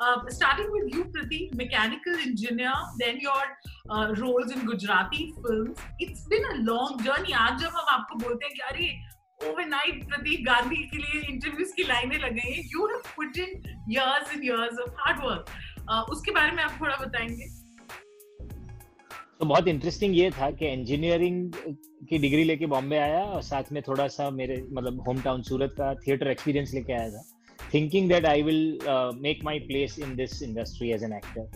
uh, 0.00 0.18
starting 0.28 0.70
with 0.72 0.94
you, 0.94 1.04
Pratik, 1.04 1.54
mechanical 1.54 2.14
engineer, 2.14 2.72
then 2.98 3.20
your 3.20 3.42
uh, 3.90 4.14
roles 4.18 4.50
in 4.50 4.64
Gujarati 4.66 5.34
films. 5.42 5.78
It's 5.98 6.26
been 6.26 6.44
a 6.52 6.56
long 6.70 7.00
journey. 7.04 7.32
आज 7.34 7.60
जब 7.60 7.78
हम 7.78 7.94
आपको 7.96 8.18
बोलते 8.24 8.46
हैं 8.46 8.54
कि 8.54 8.62
अरे 8.70 8.88
overnight 9.48 10.04
प्रतीक 10.08 10.44
गांधी 10.46 10.82
के 10.88 10.98
लिए 10.98 11.22
इंटरव्यूज़ 11.32 11.72
की 11.76 11.82
लाइनें 11.88 12.18
लग 12.18 12.34
गई 12.34 12.52
हैं 12.52 12.64
you 12.72 12.86
have 12.86 13.02
put 13.16 13.38
in 13.38 13.62
years 13.94 14.34
and 14.34 14.44
years 14.50 14.84
of 14.84 15.00
hard 15.04 15.24
work 15.26 15.50
uh, 15.90 16.02
उसके 16.12 16.32
बारे 16.32 16.52
में 16.56 16.62
आप 16.62 16.78
थोड़ा 16.80 16.96
बताएँगे 16.96 17.48
तो 19.40 19.46
बहुत 19.46 19.68
इंटरेस्टिंग 19.68 20.16
ये 20.16 20.30
था 20.30 20.50
कि 20.50 20.66
इंजीनियरिंग 20.72 21.52
की 22.08 22.18
डिग्री 22.18 22.42
लेके 22.44 22.66
बॉम्बे 22.72 22.96
आया 22.96 23.22
और 23.24 23.42
साथ 23.42 23.72
में 23.72 23.82
थोड़ा 23.88 24.06
सा 24.16 24.28
मेरे 24.30 24.56
मतलब 24.72 25.00
होम 25.06 25.20
टाउन 25.22 25.42
सूरत 25.42 25.74
का 25.78 25.94
थिएटर 26.06 26.30
एक्सपीरियंस 26.30 26.74
लेके 26.74 26.92
आया 26.92 27.08
था 27.10 27.22
thinking 27.74 28.08
that 28.08 28.26
I 28.26 28.42
will 28.42 28.78
make 29.22 29.44
my 29.44 29.58
place 29.68 29.98
in 29.98 30.14
this 30.16 30.42
industry 30.42 30.90
as 30.92 31.04
an 31.04 31.12
actor 31.12 31.50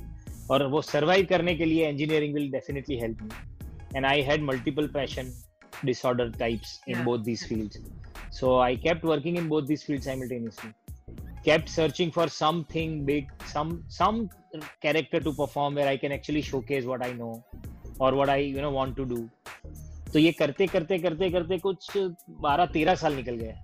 और 0.51 0.67
वो 0.75 0.83
सर्वाइव 0.83 1.27
करने 1.31 1.55
के 1.57 1.65
लिए 1.65 1.89
engineering 1.89 2.35
will 2.35 2.51
definitely 2.53 2.99
help 3.01 3.23
me 3.23 3.97
and 3.97 4.07
I 4.07 4.23
had 4.31 4.43
multiple 4.53 4.89
passion 4.99 5.33
disorder 5.87 6.25
types 6.41 6.69
in 6.91 6.95
Yeah. 6.95 7.01
both 7.07 7.23
these 7.25 7.41
fields 7.49 7.79
so 8.37 8.51
i 8.67 8.69
kept 8.85 9.03
working 9.09 9.39
in 9.41 9.49
both 9.53 9.65
these 9.71 9.83
fields 9.87 10.07
simultaneously 10.09 10.71
kept 11.49 11.73
searching 11.73 12.13
for 12.17 12.27
something 12.37 12.95
big 13.09 13.33
some 13.55 13.73
some 13.97 14.21
character 14.87 15.21
to 15.27 15.33
perform 15.41 15.81
where 15.81 15.89
i 15.95 15.97
can 16.05 16.15
actually 16.19 16.45
showcase 16.51 16.87
what 16.93 17.05
i 17.09 17.11
know 17.19 17.33
or 17.99 18.15
what 18.15 18.29
I 18.29 18.37
you 18.37 18.61
know 18.61 18.71
want 18.71 18.97
to 18.97 19.05
do. 19.07 19.21
तो 20.13 20.19
ये 20.19 20.33
करते 20.33 20.67
करते 20.67 20.99
करते 20.99 21.31
करते 21.31 21.59
कुछ 21.59 21.91
बारह 22.41 22.67
तेरह 22.67 22.95
साल 22.95 23.15
निकल 23.15 23.35
गए 23.35 23.55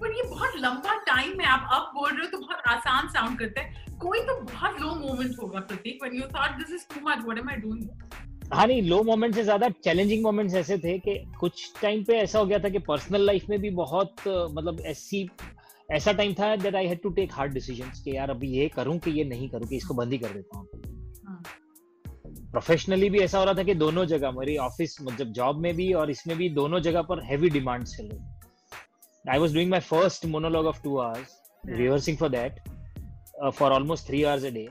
पर 0.00 0.12
ये 0.12 0.22
बहुत 0.30 0.56
लंबा 0.58 0.94
टाइम 1.06 1.40
है 1.40 1.46
आप 1.48 1.68
अब 1.72 1.90
बोल 1.94 2.10
रहे 2.10 2.24
हो 2.24 2.30
तो 2.30 2.38
बहुत 2.38 2.62
आसान 2.68 3.08
साउंड 3.08 3.38
करता 3.38 3.60
है। 3.60 3.84
कोई 3.98 4.20
तो 4.20 4.40
बहुत 4.42 4.80
लो 4.80 4.94
मोमेंट 4.96 5.36
होगा 5.42 5.60
Prateek 5.60 6.02
when 6.02 6.16
you 6.16 6.26
thought 6.36 6.56
this 6.58 6.74
is 6.74 6.86
too 6.94 7.00
much 7.08 7.24
what 7.24 7.38
am 7.38 7.50
I 7.50 7.56
doing 7.56 7.88
हाँ 8.52 8.66
नहीं 8.66 8.82
लो 8.82 9.02
मोमेंट 9.02 9.34
से 9.34 9.42
ज़्यादा 9.44 9.68
चैलेंजिंग 9.84 10.22
मोमेंट्स 10.22 10.54
ऐसे 10.54 10.78
थे 10.78 10.98
कि 10.98 11.14
कुछ 11.40 11.72
टाइम 11.82 12.02
पे 12.04 12.16
ऐसा 12.16 12.38
हो 12.38 12.46
गया 12.46 12.58
था 12.58 12.68
कि 12.68 12.78
पर्सनल 12.88 13.24
लाइफ 13.26 13.48
में 13.50 13.58
भी 13.60 13.70
बहुत 13.70 14.14
मतलब 14.28 14.80
ऐसी 14.86 15.28
ऐसा 15.90 16.12
टाइम 16.12 16.34
था 16.34 16.54
that 16.56 16.74
I 16.74 16.86
had 16.86 17.00
to 17.02 17.10
take 17.10 17.32
hard 17.32 17.52
decisions 17.52 18.00
कि 18.02 18.16
यार 18.16 18.30
अभी 18.30 18.48
ये 18.48 18.68
करूँ 18.68 18.98
कि 18.98 19.10
ये 19.10 19.24
नहीं 19.24 19.48
करूँ 19.48 19.68
कि 19.68 19.76
इसको 19.76 19.94
बंद 19.94 20.12
ही 20.12 20.18
कर 20.18 20.28
देता 20.28 20.58
हूँ। 20.58 20.68
हाँ। 21.26 21.42
प्रोफेशनली 22.52 23.10
भी 23.10 23.18
ऐसा 23.18 23.38
हो 23.38 23.44
रहा 23.44 23.54
था 23.54 23.62
कि 23.62 23.74
दोनों 23.74 24.04
जगह 24.06 24.30
मेरी 24.30 24.56
ऑफ़िस 24.56 24.96
मतलब 25.02 25.32
जॉब 25.32 25.60
में 25.60 25.74
भी 25.76 25.92
और 25.92 26.10
इसमें 26.10 26.36
भी 26.38 26.48
दोनों 26.54 26.80
जगह 26.80 27.02
पर 27.02 27.22
हैवी 27.24 27.48
डिमांड्स 27.48 27.96
चल 27.96 28.08
रही 28.08 28.18
I 29.32 29.38
was 29.38 29.54
doing 29.54 29.70
my 29.70 29.80
first 29.90 30.26
monologue 30.36 30.66
of 30.66 30.82
two 30.82 30.96
hours 31.08 31.34
Yeah. 31.64 31.78
rehearsing 31.78 32.16
for 32.18 32.26
that 32.32 32.58
uh, 32.64 33.50
for 33.60 33.68
almost 33.76 34.10
3 34.10 34.18
hours 34.30 34.44
a 34.48 34.50
day 34.56 34.66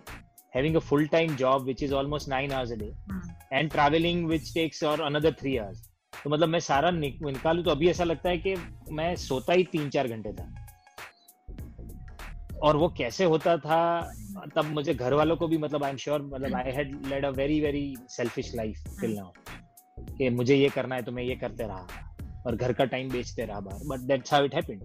having 0.54 0.76
a 0.80 0.82
full 0.90 1.02
time 1.16 1.32
job 1.42 1.66
which 1.70 1.82
is 1.88 1.96
almost 2.02 2.30
9 2.34 2.54
hours 2.58 2.70
a 2.76 2.78
day 2.84 2.92
Hmm. 3.10 3.26
and 3.60 3.72
traveling 3.74 4.22
which 4.30 4.52
takes 4.58 4.80
or 4.92 4.94
another 5.08 5.32
3 5.42 5.56
hours 5.64 5.82
तो 6.14 6.30
मतलब 6.30 6.50
मैं 6.50 6.60
सारा 6.68 6.92
निक, 7.00 7.18
निकालू 7.26 7.64
तो 7.64 7.72
अभी 7.72 7.90
ऐसा 7.90 8.04
लगता 8.04 8.30
है 8.30 8.38
कि 8.46 8.56
मैं 9.00 9.10
सोता 9.26 9.54
ही 9.54 9.64
तीन 9.74 9.90
चार 9.98 10.08
घंटे 10.18 10.34
था 10.40 10.48
और 12.64 12.78
वो 12.84 12.90
कैसे 12.98 13.24
होता 13.36 13.58
था 13.68 13.82
तब 14.56 14.72
मुझे 14.74 14.94
घर 14.94 15.14
वालों 15.22 15.36
को 15.38 15.48
भी 15.48 15.58
मतलब 15.66 15.84
आई 15.84 15.92
एम 15.92 15.98
श्योर 16.06 16.22
मतलब 16.34 16.56
I 16.62 16.72
had 16.76 16.96
led 17.08 17.26
a 17.26 17.30
very 17.44 17.60
very 17.62 17.86
selfish 18.18 18.56
life 18.56 18.84
till 19.02 19.16
now 19.18 20.16
कि 20.18 20.30
मुझे 20.40 20.56
ये 20.56 20.70
करना 20.80 20.96
है 20.96 21.02
तो 21.04 21.12
मैं 21.20 21.24
ये 21.24 21.36
करते 21.44 21.68
रहा 21.68 22.15
और 22.48 22.56
घर 22.56 22.74
का 22.74 22.86
टाइम 22.86 23.10
बेचते 23.10 23.46
रहा 23.46 23.60
बाहर 23.60 23.88
but 23.88 24.08
that's 24.08 24.34
how 24.34 24.46
it 24.46 24.56
happened 24.56 24.84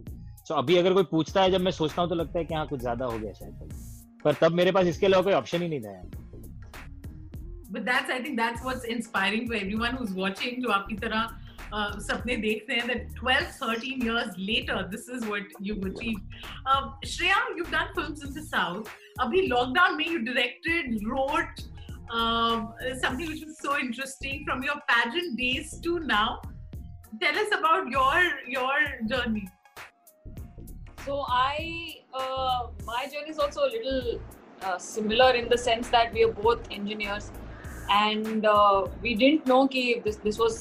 so 0.48 0.54
अभी 0.54 0.76
अगर 0.76 0.94
कोई 0.94 1.04
पूछता 1.10 1.42
है 1.42 1.50
जब 1.50 1.60
मैं 1.60 1.70
सोचता 1.72 2.02
हूँ 2.02 2.10
तो 2.10 2.14
लगता 2.14 2.38
है 2.38 2.44
कि 2.44 2.54
हाँ 2.54 2.66
कुछ 2.68 2.80
ज़्यादा 2.80 3.06
हो 3.06 3.18
गया 3.18 3.32
शायद 3.32 3.68
पर 4.24 4.34
तब 4.40 4.52
मेरे 4.52 4.72
पास 4.72 4.86
इसके 4.86 5.06
अलावा 5.06 5.22
कोई 5.22 5.32
ऑप्शन 5.32 5.62
ही 5.62 5.68
नहीं 5.68 5.80
था 5.80 5.92
यार 5.92 6.18
but 7.74 7.84
that's 7.86 8.10
i 8.12 8.14
think 8.22 8.36
that's 8.38 8.62
what's 8.66 8.86
inspiring 8.92 9.44
for 9.48 9.56
everyone 9.56 9.98
who's 9.98 10.14
watching 10.14 10.62
जो 10.62 10.70
आपकी 10.76 10.96
तरह 11.02 11.28
uh, 11.72 12.00
सपने 12.06 12.36
देखते 12.44 12.74
हैं 12.74 12.86
that 12.88 13.12
12 13.18 13.52
13 13.58 14.02
years 14.06 14.40
later 14.48 14.78
this 14.94 15.06
is 15.16 15.26
what 15.32 15.52
you've 15.66 15.84
achieved 15.90 16.40
uh, 16.66 16.80
Shreya 17.12 17.38
you've 17.58 17.70
done 17.76 17.92
films 17.98 18.24
in 18.28 18.34
the 18.38 18.44
south 18.46 18.90
अभी 19.20 19.46
लॉकडाउन 19.46 19.96
में 19.96 20.04
you 20.06 20.24
directed, 20.30 20.98
wrote 21.12 21.62
um, 22.10 22.72
something 23.00 23.28
which 23.28 23.44
was 23.44 23.58
so 23.58 23.78
interesting 23.78 24.44
from 24.44 24.62
your 24.62 24.76
pageant 24.88 25.38
days 25.38 25.78
to 25.80 25.98
now. 26.00 26.40
tell 27.18 27.38
us 27.38 27.48
about 27.58 27.88
your 27.88 28.22
your 28.46 28.78
journey. 29.08 29.48
So 31.04 31.24
i 31.28 31.96
uh, 32.14 32.68
my 32.84 33.06
journey 33.06 33.30
is 33.30 33.38
also 33.38 33.62
a 33.62 33.70
little 33.74 34.20
uh, 34.62 34.78
similar 34.78 35.30
in 35.34 35.48
the 35.48 35.58
sense 35.58 35.88
that 35.88 36.12
we 36.12 36.24
are 36.24 36.32
both 36.32 36.70
engineers 36.70 37.30
and 37.90 38.46
uh, 38.46 38.86
we 39.02 39.14
didn't 39.14 39.46
know 39.46 39.66
ki 39.68 40.00
this 40.04 40.16
this 40.16 40.38
was 40.38 40.60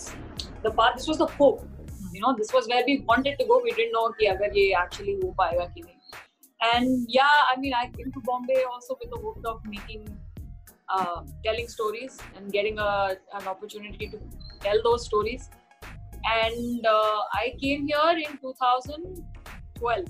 the 0.64 0.72
path 0.72 0.96
this 0.96 1.08
was 1.08 1.18
the 1.18 1.28
hope. 1.28 1.66
You 2.14 2.22
know 2.22 2.36
this 2.38 2.52
was 2.54 2.68
where 2.68 2.84
we 2.86 3.00
wanted 3.08 3.38
to 3.40 3.46
go. 3.46 3.62
We 3.64 3.72
didn't 3.72 3.92
know 3.92 4.12
ki 4.20 4.28
agar 4.28 4.52
ye 4.54 4.74
actually 4.74 5.18
ho 5.22 5.36
payega 5.44 5.70
ki 5.76 5.84
nahi. 5.84 5.96
And 6.72 7.06
yeah 7.18 7.36
i 7.52 7.60
mean 7.60 7.74
i 7.82 7.86
came 7.98 8.12
to 8.16 8.26
bombay 8.32 8.64
also 8.72 8.98
with 9.02 9.12
the 9.12 9.20
hope 9.28 9.46
of 9.46 9.62
making 9.66 10.08
uh, 10.90 11.22
telling 11.44 11.68
stories 11.68 12.18
and 12.36 12.52
getting 12.52 12.80
a, 12.80 13.16
an 13.40 13.48
opportunity 13.48 14.10
to 14.10 14.20
tell 14.62 14.82
those 14.84 15.06
stories 15.06 15.50
And 16.35 16.87
uh, 16.87 17.19
I 17.35 17.55
came 17.63 17.87
here 17.87 18.13
in 18.27 18.39
2012 18.39 20.05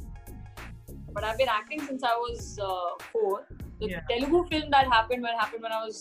but 1.14 1.25
I've 1.25 1.38
been 1.38 1.49
acting 1.49 1.80
since 1.80 2.02
I 2.02 2.14
was 2.16 2.58
uh, 2.61 2.90
four. 3.12 3.46
The 3.80 3.88
Yeah. 3.90 4.00
Telugu 4.11 4.44
film 4.50 4.70
that 4.70 4.87
happened 4.92 5.23
when 5.23 5.34
happened 5.38 5.62
when 5.62 5.73
I 5.73 5.84
was 5.84 5.99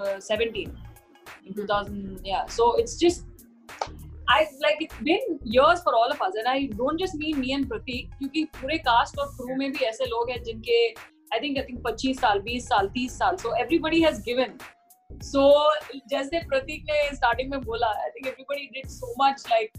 uh, 0.00 0.20
17 0.20 0.76
in 1.46 1.54
2000. 1.54 2.20
Yeah, 2.24 2.46
so 2.46 2.76
it's 2.76 2.96
just 2.96 3.24
I 4.28 4.38
like 4.62 4.78
it's 4.80 5.02
been 5.08 5.38
years 5.56 5.82
for 5.82 5.94
all 5.94 6.10
of 6.14 6.20
us, 6.20 6.38
and 6.38 6.48
I 6.52 6.66
don't 6.78 6.98
just 6.98 7.14
mean 7.14 7.38
me 7.40 7.52
and 7.56 7.68
Pratik, 7.72 8.08
क्योंकि 8.18 8.44
पूरे 8.56 8.78
cast 8.86 9.18
और 9.18 9.28
crew 9.36 9.58
में 9.58 9.70
भी 9.72 9.84
ऐसे 9.84 10.06
लोग 10.06 10.30
हैं 10.30 10.42
जिनके 10.48 10.80
I 11.36 11.38
think 11.44 11.58
I 11.58 11.64
think 11.68 11.82
25 11.86 12.20
साल, 12.20 12.40
20 12.48 12.58
साल, 12.68 12.88
30 12.96 13.08
साल. 13.18 13.36
So 13.44 13.54
everybody 13.64 14.02
has 14.06 14.20
given. 14.30 14.58
So 15.23 15.41
जैसे 16.09 16.39
प्रतीक 16.49 16.83
ने 16.89 16.99
starting 17.17 17.49
में 17.51 17.59
बोला, 17.61 17.87
I 18.05 18.09
think 18.13 18.27
everybody 18.27 18.69
did 18.75 18.89
so 18.89 19.07
much 19.17 19.43
like 19.51 19.77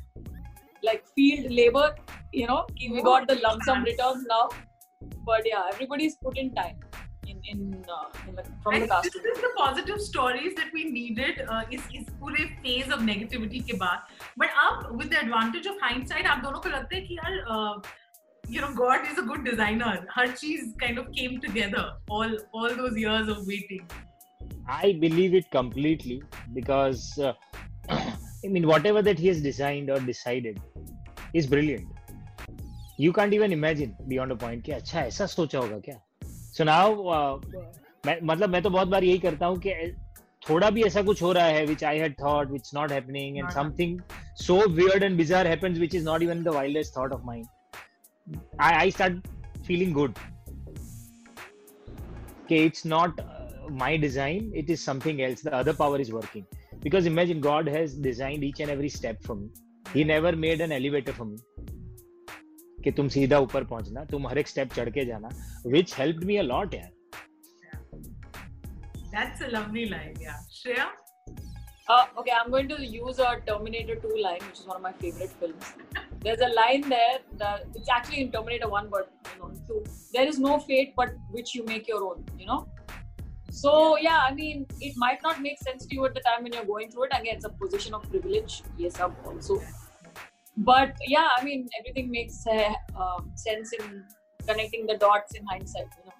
like 0.84 1.04
field 1.16 1.50
labor, 1.50 1.94
you 2.32 2.46
know, 2.46 2.64
कि 2.78 2.90
we 2.92 3.02
got 3.02 3.28
the 3.28 3.36
lump 3.36 3.62
sum 3.64 3.82
returns 3.84 4.24
now. 4.28 4.48
But 5.26 5.46
yeah, 5.46 5.70
everybody's 5.72 6.16
put 6.16 6.38
in 6.38 6.54
time 6.54 6.76
in 7.26 7.40
in, 7.52 7.84
uh, 7.88 8.28
in 8.28 8.36
the, 8.36 8.44
from 8.62 8.74
And 8.74 8.82
the 8.84 8.88
cast. 8.88 9.04
this 9.04 9.14
is 9.32 9.40
the 9.46 9.50
positive 9.56 10.00
stories 10.00 10.54
that 10.60 10.72
we 10.74 10.84
needed 10.90 11.42
uh, 11.48 11.62
इस 11.72 11.88
इस 11.94 12.06
पूरे 12.20 12.46
phase 12.62 12.94
of 12.96 13.02
negativity 13.08 13.64
के 13.66 13.78
बाद. 13.82 14.06
But 14.38 14.48
अब 14.66 14.96
with 15.00 15.10
the 15.10 15.20
advantage 15.24 15.66
of 15.66 15.82
hindsight, 15.86 16.26
आप 16.26 16.42
दोनों 16.44 16.60
को 16.60 16.68
लगता 16.68 16.96
है 16.96 17.02
कि 17.08 17.18
यार 17.18 17.42
uh, 17.56 17.82
you 18.54 18.60
know 18.60 18.72
God 18.84 19.10
is 19.12 19.18
a 19.18 19.26
good 19.32 19.44
designer. 19.50 19.92
Her 20.16 20.32
cheese 20.36 20.72
kind 20.84 21.04
of 21.04 21.12
came 21.18 21.40
together 21.46 21.84
all 22.08 22.38
all 22.54 22.80
those 22.82 22.98
years 23.04 23.28
of 23.36 23.46
waiting. 23.52 23.86
I 24.68 24.92
believe 24.92 25.34
it 25.34 25.50
completely 25.50 26.22
because 26.52 27.18
uh, 27.18 27.32
I 27.88 28.48
mean 28.48 28.66
whatever 28.66 29.02
that 29.02 29.18
he 29.18 29.28
has 29.28 29.40
designed 29.40 29.90
or 29.90 30.00
decided 30.00 30.60
is 31.34 31.46
brilliant. 31.46 31.86
You 32.98 33.12
can't 33.12 33.32
even 33.32 33.52
imagine 33.52 33.96
beyond 34.08 34.32
a 34.32 34.36
point 34.36 34.62
कि 34.64 34.72
अच्छा 34.72 35.00
ऐसा 35.00 35.26
सोचा 35.26 35.58
होगा 35.58 35.78
क्या? 35.88 36.00
So 36.52 36.64
now 36.64 36.86
uh, 37.08 37.40
मैं 38.06 38.18
मतलब 38.22 38.50
मैं 38.50 38.62
तो 38.62 38.70
बहुत 38.70 38.88
बार 38.88 39.04
यही 39.04 39.18
करता 39.18 39.46
हूँ 39.46 39.58
कि 39.66 39.96
थोड़ा 40.48 40.70
भी 40.70 40.82
ऐसा 40.82 41.02
कुछ 41.02 41.22
हो 41.22 41.32
रहा 41.32 41.44
है 41.44 41.66
which 41.66 41.82
I 41.82 41.94
had 41.98 42.16
thought 42.16 42.50
which 42.50 42.72
not 42.72 42.90
happening 42.90 43.38
and 43.38 43.46
Not 43.46 43.52
something 43.52 44.00
so 44.34 44.56
weird 44.68 45.02
and 45.08 45.16
bizarre 45.16 45.44
happens 45.44 45.78
which 45.78 45.94
is 45.94 46.04
not 46.04 46.22
even 46.22 46.42
the 46.42 46.52
wildest 46.52 46.94
thought 46.94 47.12
of 47.12 47.24
mine. 47.24 47.44
I, 48.58 48.84
I 48.84 48.88
start 48.90 49.12
feeling 49.64 49.92
good. 49.92 50.18
Okay, 52.44 52.66
it's 52.66 52.84
not 52.84 53.20
uh, 53.20 53.41
my 53.71 53.97
design, 53.97 54.51
it 54.55 54.69
is 54.69 54.81
something 54.81 55.21
else. 55.21 55.41
The 55.41 55.53
other 55.53 55.73
power 55.73 55.99
is 55.99 56.11
working. 56.11 56.45
Because 56.81 57.05
imagine 57.05 57.41
God 57.41 57.67
has 57.67 57.93
designed 57.93 58.43
each 58.43 58.59
and 58.59 58.69
every 58.69 58.89
step 58.89 59.23
for 59.23 59.35
me. 59.35 59.49
He 59.93 60.03
never 60.03 60.35
made 60.35 60.61
an 60.61 60.71
elevator 60.71 61.13
for 61.13 61.25
me. 61.25 61.37
कि 62.83 62.91
तुम 62.97 63.07
सीधा 63.09 63.37
ऊपर 63.39 63.63
पहुंचना 63.69 64.03
तुम 64.11 64.27
हर 64.27 64.37
एक 64.37 64.47
step 64.47 64.73
चढ़ 64.73 64.89
के 64.97 65.05
जाना 65.05 65.29
विच 65.71 65.95
हेल्प्ड 65.99 66.23
मी 66.25 66.35
अ 66.37 66.41
लॉट 66.41 66.73
यार 66.73 66.91
That's 69.11 69.41
a 69.41 69.47
lovely 69.51 69.83
line. 69.91 70.15
Yeah. 70.21 70.39
Shreya. 70.55 70.87
Uh, 71.89 72.05
okay, 72.19 72.31
I'm 72.37 72.51
going 72.51 72.67
to 72.71 72.77
use 72.85 73.19
a 73.19 73.29
Terminator 73.47 73.95
2 73.95 74.09
line, 74.23 74.41
which 74.47 74.59
is 74.59 74.67
one 74.67 74.75
of 74.75 74.81
my 74.81 74.91
favorite 75.03 75.31
films. 75.39 75.69
There's 76.25 76.43
a 76.47 76.49
line 76.57 76.83
there 76.89 77.15
that 77.43 77.63
it's 77.73 77.89
actually 77.89 78.19
in 78.23 78.31
Terminator 78.31 78.69
1, 78.69 78.89
but 78.91 79.09
you 79.33 79.41
know, 79.41 79.51
2. 79.67 79.83
There 80.17 80.27
is 80.33 80.39
no 80.39 80.59
fate 80.59 80.93
but 80.97 81.15
which 81.37 81.55
you 81.55 81.63
make 81.63 81.87
your 81.87 82.03
own, 82.09 82.25
you 82.37 82.45
know? 82.45 82.59
So, 83.51 83.97
yeah, 83.97 84.19
I 84.29 84.33
mean, 84.33 84.65
it 84.81 84.93
might 84.97 85.21
not 85.23 85.41
make 85.41 85.59
sense 85.59 85.85
to 85.85 85.95
you 85.95 86.05
at 86.05 86.13
the 86.13 86.21
time 86.21 86.43
when 86.43 86.53
you're 86.53 86.65
going 86.65 86.91
through 86.91 87.05
it. 87.05 87.11
Again, 87.19 87.35
it's 87.37 87.45
a 87.45 87.49
position 87.49 87.93
of 87.93 88.09
privilege. 88.09 88.63
Yes, 88.77 88.99
I'm 88.99 89.15
also. 89.25 89.61
But 90.57 90.95
yeah, 91.07 91.27
I 91.37 91.43
mean, 91.43 91.69
everything 91.79 92.11
makes 92.11 92.45
uh, 92.47 92.73
uh, 92.99 93.21
sense 93.35 93.73
in 93.73 94.03
connecting 94.47 94.85
the 94.85 94.97
dots 94.97 95.35
in 95.35 95.45
hindsight, 95.45 95.87
you 95.97 96.05
know? 96.05 96.13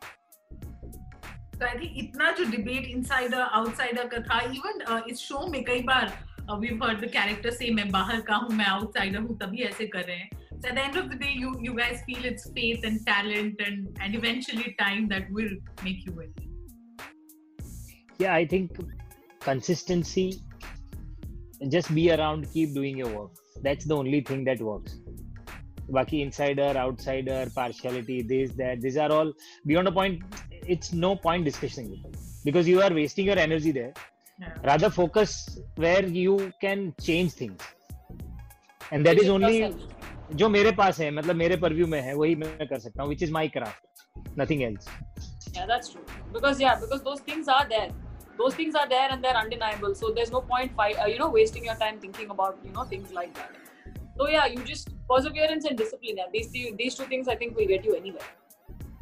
तो 1.59 1.65
आई 1.65 1.77
think 1.79 1.93
इतना 1.97 2.31
जो 2.37 2.43
debate 2.49 2.85
insider 2.87 3.39
outsider 3.41 4.07
का 4.07 4.19
था 4.25 4.39
even 4.55 5.05
इस 5.09 5.19
show 5.19 5.45
में 5.51 5.63
कई 5.65 5.81
बार 5.87 6.11
we 6.59 6.67
heard 6.81 6.99
the 7.05 7.09
character 7.13 7.51
से 7.51 7.69
मैं 7.77 7.89
बाहर 7.91 8.21
का 8.27 8.35
हूँ 8.35 8.55
मैं 8.57 8.65
आउटसाइडर 8.65 9.19
हूँ 9.19 9.37
तभी 9.39 9.63
ऐसे 9.69 9.87
कर 9.95 10.03
रहे 10.03 10.17
हैं 10.17 10.29
so 10.59 10.69
at 10.69 10.75
the 10.75 10.83
end 10.83 10.95
of 10.97 11.09
the 11.09 11.17
day 11.21 11.31
you 11.39 11.49
you 11.63 11.73
guys 11.77 11.99
feel 12.05 12.23
it's 12.27 12.45
faith 12.53 12.85
and 12.89 13.01
talent 13.07 13.59
and 13.65 13.99
and 14.05 14.15
eventually 14.19 14.75
time 14.79 15.03
that 15.11 15.27
will 15.39 15.51
make 15.87 16.05
you 16.05 16.13
win 16.19 16.31
yeah 18.21 18.33
i 18.33 18.45
think 18.45 18.71
consistency 19.39 20.27
just 21.75 21.93
be 21.93 22.11
around 22.11 22.47
keep 22.53 22.73
doing 22.73 22.97
your 22.97 23.11
work 23.17 23.31
that's 23.67 23.85
the 23.85 23.95
only 23.95 24.21
thing 24.21 24.43
that 24.43 24.61
works 24.61 24.97
Baki 25.95 26.21
insider 26.21 26.71
outsider 26.85 27.41
partiality 27.55 28.21
this 28.21 28.51
that 28.61 28.81
these 28.81 28.97
are 28.97 29.11
all 29.17 29.31
beyond 29.65 29.87
a 29.87 29.91
point 29.91 30.21
it's 30.75 30.91
no 30.93 31.15
point 31.15 31.45
discussing 31.45 31.87
it 31.93 32.17
because 32.43 32.67
you 32.67 32.81
are 32.81 32.93
wasting 32.93 33.25
your 33.25 33.39
energy 33.39 33.71
there 33.71 33.93
yeah. 34.39 34.53
rather 34.63 34.89
focus 34.89 35.59
where 35.75 36.05
you 36.05 36.51
can 36.61 36.93
change 37.01 37.31
things 37.31 37.61
and 38.91 39.05
that 39.05 39.17
is 39.17 39.27
Believe 39.27 39.35
only 39.35 39.57
yourself. 39.59 39.93
जो 40.35 40.47
मेरे 40.49 40.71
पास 40.77 40.99
है 40.99 41.09
मतलब 41.11 41.35
मेरे 41.35 41.55
purview 41.57 41.85
में 41.87 42.01
है 42.01 42.13
वही 42.15 42.35
मैं 42.35 42.67
कर 42.67 42.79
सकता 42.79 43.01
हूँ 43.01 43.09
which 43.09 43.21
is 43.23 43.31
my 43.31 43.47
craft 43.57 44.39
nothing 44.39 44.61
else 44.63 44.87
Yeah, 45.57 45.65
that's 45.65 45.89
true. 45.89 46.01
Because 46.33 46.59
yeah, 46.61 46.75
because 46.79 47.01
those 47.05 47.21
things 47.27 47.47
are 47.47 47.67
there. 47.69 47.89
Those 48.37 48.55
things 48.55 48.75
are 48.75 48.87
there 48.87 49.11
and 49.11 49.23
they're 49.23 49.35
undeniable. 49.35 49.95
So 49.95 50.11
there's 50.15 50.31
no 50.31 50.41
point 50.41 50.75
fight, 50.75 50.97
uh, 51.03 51.05
you 51.05 51.17
know, 51.19 51.29
wasting 51.29 51.65
your 51.65 51.75
time 51.75 51.99
thinking 51.99 52.29
about 52.29 52.59
you 52.63 52.71
know 52.71 52.83
things 52.83 53.11
like 53.11 53.33
that. 53.35 53.51
So 54.17 54.27
yeah, 54.29 54.45
you 54.45 54.63
just 54.63 54.89
perseverance 55.09 55.65
and 55.65 55.77
discipline. 55.77 56.17
Yeah, 56.17 56.29
these 56.33 56.51
two- 56.57 56.75
these 56.83 56.95
two 56.99 57.07
things 57.13 57.27
I 57.27 57.35
think 57.35 57.57
will 57.61 57.71
get 57.75 57.85
you 57.91 57.95
anywhere. 58.01 58.33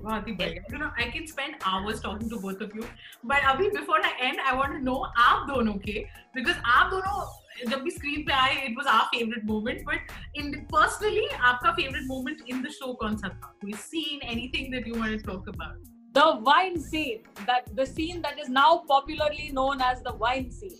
बहुत 0.01 0.27
ही 0.27 0.33
बढ़िया 0.39 0.63
you 0.71 0.79
know 0.79 0.87
I 1.03 1.05
can 1.13 1.23
spend 1.29 1.55
hours 1.69 2.01
talking 2.01 2.29
to 2.31 2.39
both 2.41 2.59
of 2.65 2.73
you 2.79 2.83
but 3.31 3.45
अभी 3.51 3.69
before 3.77 3.99
I 4.09 4.11
end 4.27 4.41
I 4.49 4.53
want 4.57 4.75
to 4.77 4.81
know 4.87 4.97
आप 5.27 5.47
दोनों 5.47 5.73
के 5.85 5.95
because 6.37 6.59
आप 6.73 6.91
दोनों 6.91 7.69
जब 7.71 7.81
भी 7.83 7.91
स्क्रीन 7.91 8.25
पे 8.27 8.33
आए 8.33 8.55
it 8.67 8.75
was 8.79 8.89
our 8.95 9.07
favorite 9.13 9.47
moment 9.51 9.81
but 9.89 10.13
in 10.41 10.51
personally 10.73 11.25
आपका 11.51 11.73
favorite 11.79 12.07
moment 12.11 12.43
in 12.53 12.61
the 12.67 12.73
show 12.77 12.91
कौन 13.03 13.17
सा 13.23 13.29
था 13.29 13.53
कोई 13.63 13.73
scene 13.85 14.27
anything 14.35 14.69
that 14.75 14.91
you 14.91 14.99
want 15.03 15.17
to 15.17 15.25
talk 15.31 15.49
about 15.53 15.79
the 16.12 16.38
wine 16.42 16.78
scene 16.80 17.22
that 17.46 17.64
the 17.74 17.86
scene 17.86 18.20
that 18.22 18.38
is 18.38 18.48
now 18.48 18.82
popularly 18.88 19.50
known 19.52 19.80
as 19.80 20.02
the 20.02 20.14
wine 20.14 20.50
scene 20.50 20.76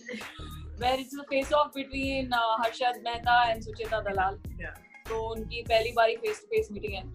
where 0.77 0.99
it's 0.99 1.15
the 1.15 1.25
face 1.29 1.51
off 1.53 1.73
between 1.73 2.33
uh, 2.33 2.53
harshad 2.61 3.01
mehta 3.07 3.37
and 3.49 3.67
sucheta 3.67 3.99
dalal 4.07 4.39
yeah 4.63 4.75
so 5.09 5.19
unki 5.35 5.61
pehli 5.71 5.93
bari 5.99 6.17
face 6.25 6.41
to 6.43 6.49
face 6.53 6.69
meeting 6.75 6.97
hai. 6.99 7.05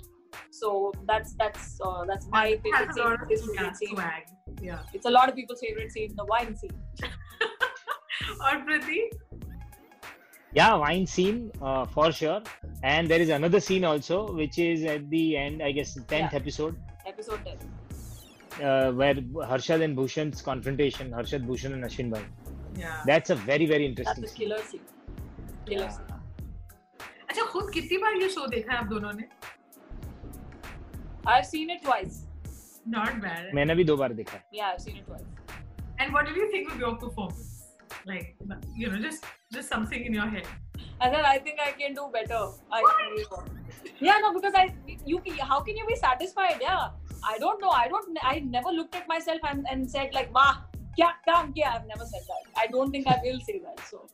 so 0.60 0.70
that's 1.10 1.34
that's 1.42 1.66
uh, 1.88 2.02
that's 2.10 2.26
my 2.38 2.46
that 2.50 2.64
favorite 2.64 2.94
scene, 2.94 3.12
of, 3.12 3.28
favorite 3.32 3.60
yeah, 3.60 3.78
scene. 3.80 3.96
Swag. 3.96 4.24
yeah 4.70 4.98
it's 4.98 5.08
a 5.12 5.14
lot 5.18 5.28
of 5.32 5.36
people's 5.40 5.62
favorite 5.66 5.92
scene 5.96 6.18
the 6.22 6.28
wine 6.34 6.54
scene 6.62 6.76
or 8.46 8.54
Prithi. 8.66 9.00
Yeah, 10.52 10.74
wine 10.74 11.06
scene 11.06 11.52
uh, 11.60 11.84
for 11.84 12.10
sure. 12.12 12.40
And 12.82 13.08
there 13.08 13.20
is 13.20 13.28
another 13.28 13.60
scene 13.60 13.84
also, 13.84 14.32
which 14.32 14.58
is 14.58 14.84
at 14.84 15.10
the 15.10 15.36
end, 15.36 15.62
I 15.62 15.70
guess, 15.72 15.98
10th 15.98 16.10
yeah. 16.10 16.30
episode. 16.32 16.76
Episode 17.06 17.44
10 17.44 17.58
uh, 18.62 18.90
where 18.92 19.14
harshad 19.52 19.82
and 19.86 19.96
bhushan's 19.96 20.42
confrontation 20.42 21.10
harshad 21.18 21.46
bhushan 21.50 21.72
and 21.78 21.84
ashwin 21.88 22.10
bhai 22.14 22.22
yeah 22.82 23.02
that's 23.10 23.30
a 23.30 23.38
very 23.50 23.66
very 23.66 23.86
interesting 23.86 24.22
the 24.22 24.28
scene. 24.28 24.38
killer 24.38 24.62
scene. 24.62 24.86
Killer 25.66 25.84
Yeah. 25.84 25.96
scene. 25.96 26.12
अच्छा 27.30 27.44
खुद 27.52 27.70
कितनी 27.74 27.96
बार 28.02 28.14
ये 28.22 28.28
show 28.34 28.46
देखा 28.56 28.72
है 28.72 28.78
आप 28.78 28.86
दोनों 28.94 29.12
ने 29.20 29.28
I've 31.26 31.46
seen 31.46 31.70
it 31.76 31.82
twice. 31.88 32.22
not 32.94 33.16
bad 33.22 33.54
मैंने 33.54 33.74
भी 33.74 33.84
दो 33.84 33.96
बार 33.96 34.12
देखा 34.20 34.36
है 34.36 34.44
Yeah, 34.58 34.72
I've 34.72 34.82
seen 34.86 34.96
it 35.02 35.06
twice. 35.06 35.24
and 36.00 36.12
what 36.16 36.26
did 36.30 36.36
you 36.42 36.50
think 36.52 36.70
of 36.72 36.78
your 36.84 36.94
performance 36.96 37.52
like 38.10 38.26
you 38.82 38.90
know 38.92 38.98
just 39.08 39.24
just 39.58 39.68
something 39.76 40.04
in 40.10 40.14
your 40.20 40.28
head 40.36 40.54
And 41.04 41.14
then 41.14 41.26
I 41.28 41.38
think 41.46 41.58
I 41.62 41.72
can 41.78 41.94
do 41.96 42.04
better. 42.12 42.38
I 42.76 42.78
yeah, 44.06 44.20
no, 44.20 44.28
because 44.36 44.54
I 44.60 44.62
you 45.08 45.18
how 45.48 45.58
can 45.66 45.76
you 45.80 45.86
be 45.88 45.96
satisfied? 46.02 46.62
Yeah, 46.66 46.84
I 47.26 47.38
don't 47.38 47.60
know. 47.60 47.70
I 47.70 47.88
don't. 47.88 48.18
I 48.22 48.38
never 48.40 48.70
looked 48.70 48.94
at 48.94 49.08
myself 49.08 49.40
and, 49.50 49.66
and 49.70 49.90
said 49.90 50.14
like, 50.14 50.32
"Wow, 50.34 50.52
kya 50.98 51.08
kaam 51.28 51.52
kiya?" 51.54 51.72
I've 51.74 51.86
never 51.86 52.06
said 52.12 52.24
that. 52.28 52.44
I 52.56 52.66
don't 52.68 52.90
think 52.90 53.08
I 53.08 53.18
will 53.24 53.40
say 53.48 53.58
that. 53.64 53.82
So. 53.90 54.06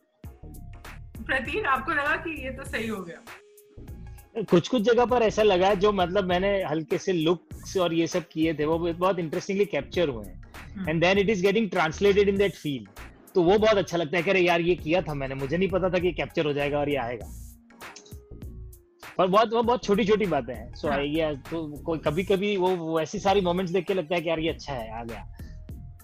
प्रतीक 1.26 1.66
आपको 1.72 1.92
लगा 1.94 2.14
कि 2.22 2.30
ये 2.44 2.50
तो 2.52 2.64
सही 2.70 2.86
हो 2.88 3.00
गया 3.02 4.44
कुछ 4.50 4.68
कुछ 4.68 4.82
जगह 4.82 5.04
पर 5.06 5.22
ऐसा 5.22 5.42
लगा 5.42 5.72
जो 5.84 5.92
मतलब 5.92 6.24
मैंने 6.28 6.50
हल्के 6.70 6.98
से 6.98 7.12
लुक्स 7.12 7.76
और 7.84 7.94
ये 7.94 8.06
सब 8.14 8.24
किए 8.32 8.54
थे 8.58 8.64
वो 8.66 8.78
बहुत 8.78 9.18
इंटरेस्टिंगली 9.18 9.64
कैप्चर 9.74 10.08
हुए 10.08 10.24
हैं 10.26 10.88
and 10.88 11.00
then 11.04 11.18
it 11.18 11.30
is 11.30 11.42
getting 11.42 11.70
translated 11.70 12.28
in 12.28 12.36
that 12.38 12.54
feel 12.54 12.86
तो 13.34 13.42
वो 13.42 13.58
बहुत 13.58 13.78
अच्छा 13.78 13.96
लगता 13.96 14.16
है 14.16 14.22
कि 14.22 14.30
अरे 14.30 14.40
यार 14.40 14.60
ये 14.60 14.74
किया 14.82 15.02
था 15.02 15.14
मैंने 15.22 15.34
मुझे 15.34 15.56
नहीं 15.56 15.68
पता 15.70 15.90
था 15.90 15.98
कि 15.98 16.12
कैप्चर 16.12 16.46
हो 16.46 16.52
जाएगा 16.52 16.78
और 16.78 16.88
ये 16.90 16.96
आएगा 17.04 17.26
और 19.20 19.26
बहुत 19.26 19.52
वो 19.52 19.62
बहुत 19.62 19.84
छोटी 19.84 20.04
छोटी 20.04 20.26
बातें 20.26 20.54
हैं। 20.54 20.72
सो 20.74 20.88
आई 20.88 21.08
गया 21.10 21.32
तो 21.50 21.66
कोई 21.86 21.98
कभी 22.06 22.24
कभी 22.24 22.56
वो, 22.56 22.68
वो 22.68 23.00
ऐसी 23.00 23.18
सारी 23.18 23.40
मोमेंट्स 23.40 23.72
देख 23.72 23.86
के 23.86 23.94
लगता 23.94 24.14
है 24.14 24.20
कि 24.20 24.28
यार 24.28 24.40
ये 24.40 24.48
अच्छा 24.50 24.72
है 24.72 25.00
आ 25.00 25.04
गया। 25.04 25.28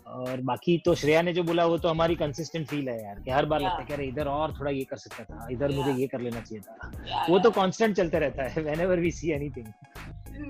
और 0.09 0.41
बाकी 0.41 0.77
तो 0.85 0.95
श्रेया 0.95 1.23
ने 1.23 1.33
जो 1.33 1.43
बोला 1.43 1.65
वो 1.67 1.79
तो 1.79 1.89
हमारी 1.89 2.15
कंसिस्टेंट 2.17 2.67
फील 2.69 2.89
है 2.89 3.03
यार 3.03 3.21
कि 3.25 3.31
हर 3.31 3.47
बार 3.47 3.61
लगता 3.61 3.81
है 3.81 3.97
कि 3.97 4.09
इधर 4.09 4.29
और 4.29 4.55
थोड़ा 4.59 4.71
ये 4.71 4.85
कर 4.91 4.97
सकता 4.97 5.25
था 5.25 5.49
इधर 5.53 5.73
मुझे 5.77 5.93
ये 6.01 6.07
कर 6.07 6.21
लेना 6.21 6.41
चाहिए 6.41 6.63
था। 6.63 7.25
वो 7.29 7.39
तो 7.39 7.51
कांस्टेंट 7.59 7.97
चलते 7.97 8.19
रहता 8.19 8.43
है 8.45 8.65
whenever 8.69 8.97
we 9.03 9.11
see 9.19 9.35
anything 9.35 9.69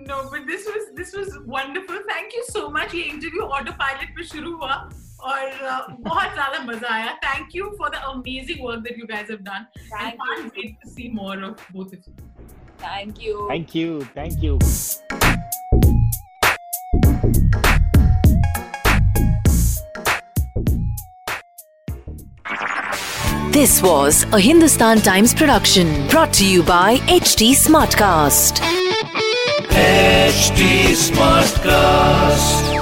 no 0.08 0.16
but 0.30 0.46
this 0.48 0.64
was 0.70 0.88
this 0.96 1.12
was 1.16 1.28
wonderful. 1.52 2.00
Thank 2.08 2.34
you 2.36 2.42
so 2.46 2.62
much. 2.72 2.94
ये 2.94 3.02
इंटरव्यू 3.02 3.42
ऑटो 3.58 3.72
पायलट 3.82 4.16
पे 4.16 4.24
शुरू 4.32 4.54
हुआ 4.56 4.74
और 5.30 5.44
uh, 5.68 5.82
बहुत 6.00 6.32
ज़्यादा 6.32 6.58
मज़ा 6.64 6.94
आया। 6.94 7.12
Thank 7.24 7.56
you 7.56 7.70
for 7.78 7.90
the 7.90 8.02
amazing 8.10 8.64
work 8.64 8.80
that 8.88 8.98
you 8.98 9.06
guys 9.12 9.30
have 9.30 9.38
done 9.48 9.66
I 10.00 10.10
can't 10.22 10.58
wait 10.58 10.76
to 10.82 10.90
see 10.90 11.10
more 11.14 11.44
of 11.44 11.72
both 11.72 11.96
of 11.96 12.10
you 12.10 12.14
Thank 12.78 13.20
you. 13.22 13.46
Thank 13.48 13.74
you. 13.74 14.00
Thank 14.14 14.42
you. 14.42 14.58
This 23.50 23.82
was 23.82 24.22
a 24.32 24.38
Hindustan 24.38 24.98
Times 24.98 25.34
production 25.34 26.06
brought 26.08 26.32
to 26.34 26.46
you 26.46 26.62
by 26.62 26.98
HT 27.08 27.50
Smartcast. 27.56 28.60
HT 29.70 30.94
Smartcast. 30.94 32.77